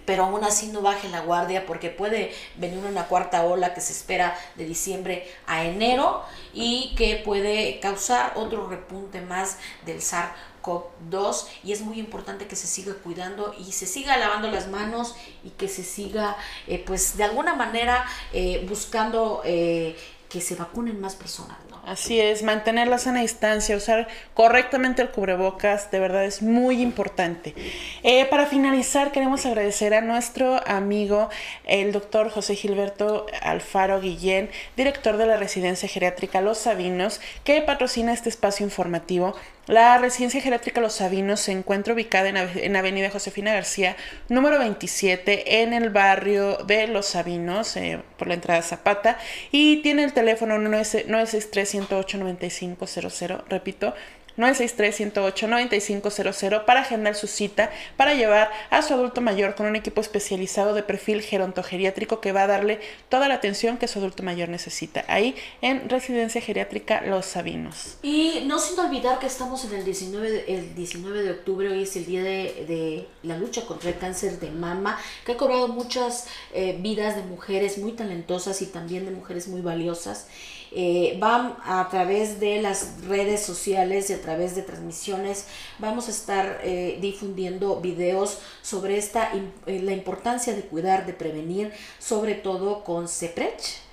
pero 0.04 0.24
aún 0.24 0.44
así 0.44 0.68
no 0.68 0.82
baje 0.82 1.08
la 1.08 1.20
guardia 1.20 1.66
porque 1.66 1.90
puede 1.90 2.32
venir 2.56 2.78
una 2.84 3.06
cuarta 3.06 3.44
ola 3.44 3.74
que 3.74 3.80
se 3.80 3.92
espera 3.92 4.36
de 4.56 4.64
diciembre 4.64 5.26
a 5.46 5.64
enero 5.64 6.22
y 6.52 6.94
que 6.96 7.16
puede 7.24 7.80
causar 7.80 8.32
otro 8.36 8.68
repunte 8.68 9.20
más 9.20 9.58
del 9.86 10.00
SARS-CoV-2 10.00 11.46
y 11.64 11.72
es 11.72 11.80
muy 11.80 11.98
importante 11.98 12.46
que 12.46 12.56
se 12.56 12.66
siga 12.66 12.94
cuidando 12.94 13.54
y 13.58 13.72
se 13.72 13.86
siga 13.86 14.16
lavando 14.16 14.50
las 14.50 14.68
manos 14.68 15.14
y 15.42 15.50
que 15.50 15.68
se 15.68 15.84
siga 15.84 16.36
eh, 16.66 16.82
pues 16.84 17.16
de 17.16 17.24
alguna 17.24 17.54
manera 17.54 18.04
eh, 18.32 18.64
buscando 18.68 19.42
eh, 19.44 19.96
que 20.28 20.40
se 20.40 20.56
vacunen 20.56 21.00
más 21.00 21.14
personas. 21.14 21.56
Así 21.86 22.18
es, 22.18 22.42
mantener 22.42 22.88
la 22.88 22.96
sana 22.96 23.20
distancia, 23.20 23.76
usar 23.76 24.08
correctamente 24.32 25.02
el 25.02 25.10
cubrebocas, 25.10 25.90
de 25.90 25.98
verdad 25.98 26.24
es 26.24 26.40
muy 26.40 26.80
importante. 26.80 27.54
Eh, 28.02 28.24
para 28.30 28.46
finalizar, 28.46 29.12
queremos 29.12 29.44
agradecer 29.44 29.92
a 29.92 30.00
nuestro 30.00 30.66
amigo, 30.66 31.28
el 31.66 31.92
doctor 31.92 32.30
José 32.30 32.54
Gilberto 32.54 33.26
Alfaro 33.42 34.00
Guillén, 34.00 34.48
director 34.76 35.18
de 35.18 35.26
la 35.26 35.36
residencia 35.36 35.86
geriátrica 35.86 36.40
Los 36.40 36.56
Sabinos, 36.56 37.20
que 37.44 37.60
patrocina 37.60 38.14
este 38.14 38.30
espacio 38.30 38.64
informativo 38.64 39.34
la 39.66 39.96
residencia 39.98 40.40
geriátrica 40.40 40.80
Los 40.80 40.94
Sabinos 40.94 41.40
se 41.40 41.52
encuentra 41.52 41.94
ubicada 41.94 42.28
en, 42.28 42.76
Avenida 42.76 43.10
Josefina 43.10 43.54
García, 43.54 43.96
número 44.28 44.58
27, 44.58 45.62
en 45.62 45.72
el 45.72 45.90
barrio 45.90 46.58
de 46.58 46.86
Los 46.86 47.06
Sabinos, 47.06 47.76
eh, 47.76 48.00
por 48.18 48.28
la 48.28 48.34
entrada 48.34 48.60
Zapata, 48.62 49.18
y 49.50 49.82
tiene 49.82 50.04
el 50.04 50.12
teléfono 50.12 50.58
963 50.58 51.68
108 51.68 52.18
9500, 52.18 53.48
repito, 53.48 53.94
963-108-9500 54.36 56.64
para 56.64 56.80
agendar 56.80 57.14
su 57.14 57.26
cita 57.26 57.70
para 57.96 58.14
llevar 58.14 58.50
a 58.70 58.82
su 58.82 58.94
adulto 58.94 59.20
mayor 59.20 59.54
con 59.54 59.66
un 59.66 59.76
equipo 59.76 60.00
especializado 60.00 60.74
de 60.74 60.82
perfil 60.82 61.22
gerontogeriátrico 61.22 62.20
que 62.20 62.32
va 62.32 62.42
a 62.42 62.46
darle 62.46 62.80
toda 63.08 63.28
la 63.28 63.34
atención 63.34 63.78
que 63.78 63.88
su 63.88 63.98
adulto 63.98 64.22
mayor 64.22 64.48
necesita. 64.48 65.04
Ahí 65.08 65.34
en 65.62 65.88
Residencia 65.88 66.40
Geriátrica 66.40 67.02
Los 67.02 67.26
Sabinos. 67.26 67.96
Y 68.02 68.44
no 68.46 68.58
sin 68.58 68.78
olvidar 68.78 69.18
que 69.18 69.26
estamos 69.26 69.64
en 69.64 69.74
el 69.74 69.84
19 69.84 70.30
de, 70.30 70.54
el 70.54 70.74
19 70.74 71.22
de 71.22 71.30
octubre, 71.30 71.68
hoy 71.68 71.82
es 71.82 71.96
el 71.96 72.06
día 72.06 72.22
de, 72.22 73.06
la 73.22 73.38
lucha 73.38 73.64
contra 73.66 73.90
el 73.90 73.98
cáncer 73.98 74.40
de 74.40 74.50
mama, 74.50 74.98
que 75.24 75.32
ha 75.32 75.36
cobrado 75.36 75.68
muchas 75.68 76.26
eh, 76.52 76.76
vidas 76.80 77.16
de 77.16 77.22
mujeres 77.22 77.78
muy 77.78 77.92
talentosas 77.92 78.60
y 78.62 78.66
también 78.66 79.04
de 79.04 79.10
mujeres 79.10 79.48
muy 79.48 79.60
valiosas 79.60 80.26
eh, 80.74 81.16
van 81.20 81.56
a 81.64 81.88
través 81.88 82.40
de 82.40 82.60
las 82.60 83.00
redes 83.06 83.40
sociales 83.42 84.10
y 84.10 84.12
a 84.12 84.20
través 84.20 84.56
de 84.56 84.62
transmisiones, 84.62 85.46
vamos 85.78 86.08
a 86.08 86.10
estar 86.10 86.60
eh, 86.64 86.98
difundiendo 87.00 87.80
videos 87.80 88.38
sobre 88.62 88.98
esta, 88.98 89.32
eh, 89.66 89.80
la 89.80 89.92
importancia 89.92 90.52
de 90.54 90.62
cuidar, 90.62 91.06
de 91.06 91.12
prevenir, 91.12 91.72
sobre 91.98 92.34
todo 92.34 92.82
con 92.82 93.08
CEPRECH, 93.08 93.84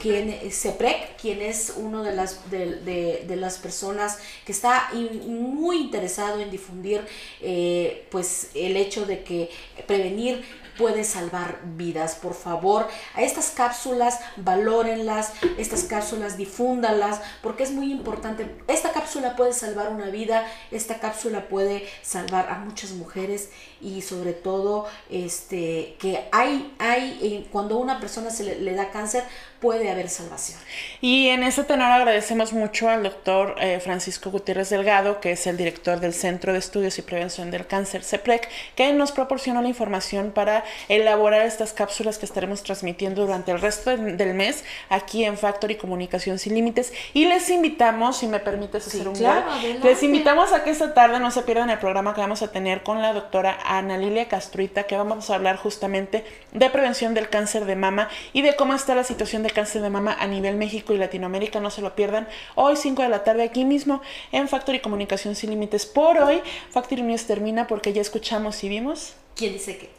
quien, 0.00 0.50
CEPREC, 0.50 1.16
quien 1.16 1.42
es 1.42 1.74
uno 1.76 2.02
de 2.02 2.14
las, 2.14 2.50
de, 2.50 3.24
de, 3.26 3.36
las 3.36 3.58
personas 3.58 4.18
que 4.44 4.52
está 4.52 4.90
muy 4.92 5.78
interesado 5.78 6.40
en 6.40 6.50
difundir 6.50 7.06
eh, 7.40 8.06
pues 8.10 8.50
el 8.54 8.76
hecho 8.76 9.06
de 9.06 9.22
que 9.22 9.50
prevenir 9.86 10.42
puede 10.80 11.04
salvar 11.04 11.60
vidas. 11.76 12.14
Por 12.14 12.32
favor, 12.32 12.88
a 13.14 13.22
estas 13.22 13.50
cápsulas 13.50 14.18
valórenlas, 14.38 15.32
estas 15.58 15.84
cápsulas 15.84 16.38
difúndalas, 16.38 17.20
porque 17.42 17.64
es 17.64 17.70
muy 17.70 17.92
importante. 17.92 18.56
Esta 18.66 18.90
cápsula 18.92 19.36
puede 19.36 19.52
salvar 19.52 19.90
una 19.90 20.06
vida, 20.06 20.46
esta 20.70 20.98
cápsula 20.98 21.48
puede 21.48 21.86
salvar 22.02 22.48
a 22.48 22.58
muchas 22.58 22.92
mujeres 22.92 23.50
y 23.80 24.02
sobre 24.02 24.32
todo 24.32 24.86
este 25.10 25.96
que 25.98 26.24
hay 26.32 26.74
hay 26.78 27.18
eh, 27.22 27.46
cuando 27.50 27.78
una 27.78 28.00
persona 28.00 28.30
se 28.30 28.56
le, 28.56 28.74
da 28.74 28.90
cáncer 28.90 29.24
puede 29.60 29.90
haber 29.90 30.08
salvación. 30.08 30.58
Y 31.02 31.28
en 31.28 31.42
ese 31.42 31.64
tenor 31.64 31.92
agradecemos 31.92 32.54
mucho 32.54 32.88
al 32.88 33.02
doctor 33.02 33.56
eh, 33.60 33.78
Francisco 33.80 34.30
Gutiérrez 34.30 34.70
Delgado, 34.70 35.20
que 35.20 35.32
es 35.32 35.46
el 35.46 35.58
director 35.58 36.00
del 36.00 36.14
Centro 36.14 36.54
de 36.54 36.58
Estudios 36.58 36.98
y 36.98 37.02
Prevención 37.02 37.50
del 37.50 37.66
Cáncer, 37.66 38.02
CEPREC, 38.02 38.48
que 38.74 38.90
nos 38.94 39.12
proporcionó 39.12 39.60
la 39.60 39.68
información 39.68 40.32
para 40.32 40.64
elaborar 40.88 41.42
estas 41.42 41.74
cápsulas 41.74 42.16
que 42.16 42.24
estaremos 42.24 42.62
transmitiendo 42.62 43.26
durante 43.26 43.52
el 43.52 43.60
resto 43.60 43.94
del 43.94 44.34
mes 44.34 44.64
aquí 44.88 45.24
en 45.24 45.36
Factory 45.36 45.76
Comunicación 45.76 46.38
Sin 46.38 46.54
Límites. 46.54 46.92
Y 47.12 47.26
les 47.26 47.50
invitamos, 47.50 48.16
si 48.16 48.26
me 48.26 48.40
permites 48.40 48.86
hacer 48.86 49.08
un 49.08 49.14
claro, 49.14 49.46
les 49.82 50.02
invitamos 50.02 50.54
a 50.54 50.64
que 50.64 50.70
esta 50.70 50.94
tarde 50.94 51.20
no 51.20 51.30
se 51.30 51.42
pierdan 51.42 51.68
el 51.68 51.78
programa 51.78 52.14
que 52.14 52.22
vamos 52.22 52.40
a 52.42 52.50
tener 52.50 52.82
con 52.82 53.02
la 53.02 53.12
doctora 53.12 53.58
Ana 53.70 53.96
Lilia 53.98 54.26
Castruita, 54.26 54.82
que 54.82 54.96
vamos 54.96 55.30
a 55.30 55.36
hablar 55.36 55.56
justamente 55.56 56.24
de 56.52 56.70
prevención 56.70 57.14
del 57.14 57.28
cáncer 57.28 57.66
de 57.66 57.76
mama 57.76 58.08
y 58.32 58.42
de 58.42 58.56
cómo 58.56 58.74
está 58.74 58.96
la 58.96 59.04
situación 59.04 59.44
de 59.44 59.50
cáncer 59.50 59.80
de 59.80 59.90
mama 59.90 60.16
a 60.18 60.26
nivel 60.26 60.56
México 60.56 60.92
y 60.92 60.98
Latinoamérica. 60.98 61.60
No 61.60 61.70
se 61.70 61.80
lo 61.80 61.94
pierdan. 61.94 62.26
Hoy 62.56 62.74
5 62.76 63.02
de 63.02 63.08
la 63.08 63.22
tarde 63.22 63.44
aquí 63.44 63.64
mismo 63.64 64.02
en 64.32 64.48
Factory 64.48 64.80
Comunicación 64.80 65.36
Sin 65.36 65.50
Límites. 65.50 65.86
Por 65.86 66.18
hoy, 66.18 66.42
Factory 66.70 67.02
News 67.02 67.26
termina 67.26 67.68
porque 67.68 67.92
ya 67.92 68.02
escuchamos 68.02 68.62
y 68.64 68.68
vimos. 68.68 69.14
¿Quién 69.36 69.52
dice 69.52 69.78
qué? 69.78 69.90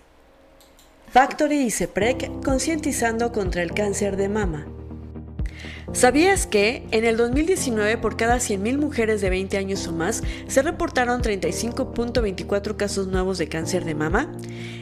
Factory 1.10 1.62
y 1.62 1.72
CEPREC 1.72 2.44
concientizando 2.44 3.32
contra 3.32 3.64
el 3.64 3.74
cáncer 3.74 4.18
de 4.18 4.28
mama. 4.28 4.68
¿Sabías 5.94 6.48
que 6.48 6.88
en 6.92 7.06
el 7.06 7.18
2019 7.18 7.98
por 7.98 8.16
cada 8.16 8.38
100.000 8.38 8.78
mujeres 8.78 9.20
de 9.22 9.30
20 9.30 9.58
años 9.58 9.86
o 9.88 9.92
más 9.92 10.24
se 10.48 10.62
reportaron 10.62 11.22
35.24 11.22 12.78
casos 12.78 13.08
nuevos 13.08 13.38
de 13.38 13.50
cáncer 13.50 13.84
de 13.84 13.94
mama? 13.94 14.32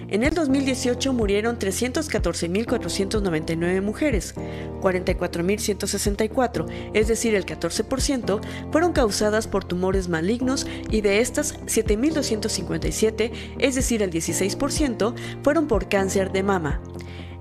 En 0.09 0.23
el 0.23 0.33
2018 0.33 1.13
murieron 1.13 1.57
314.499 1.59 3.81
mujeres, 3.81 4.33
44.164, 4.81 6.65
es 6.93 7.07
decir, 7.07 7.35
el 7.35 7.45
14%, 7.45 8.41
fueron 8.71 8.93
causadas 8.93 9.47
por 9.47 9.65
tumores 9.65 10.09
malignos 10.09 10.65
y 10.89 11.01
de 11.01 11.19
estas 11.19 11.59
7.257, 11.65 13.31
es 13.59 13.75
decir, 13.75 14.01
el 14.01 14.09
16%, 14.09 15.13
fueron 15.43 15.67
por 15.67 15.89
cáncer 15.89 16.31
de 16.31 16.41
mama. 16.41 16.81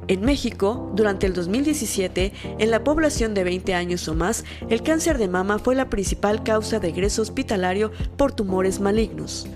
En 0.08 0.22
México, 0.22 0.90
durante 0.94 1.26
el 1.26 1.34
2017, 1.34 2.32
en 2.58 2.70
la 2.70 2.82
población 2.82 3.34
de 3.34 3.44
20 3.44 3.74
años 3.74 4.08
o 4.08 4.14
más, 4.14 4.44
el 4.70 4.82
cáncer 4.82 5.18
de 5.18 5.28
mama 5.28 5.58
fue 5.58 5.74
la 5.74 5.90
principal 5.90 6.42
causa 6.42 6.80
de 6.80 6.88
egreso 6.88 7.20
hospitalario 7.20 7.92
por 8.16 8.32
tumores 8.32 8.80
malignos. 8.80 9.46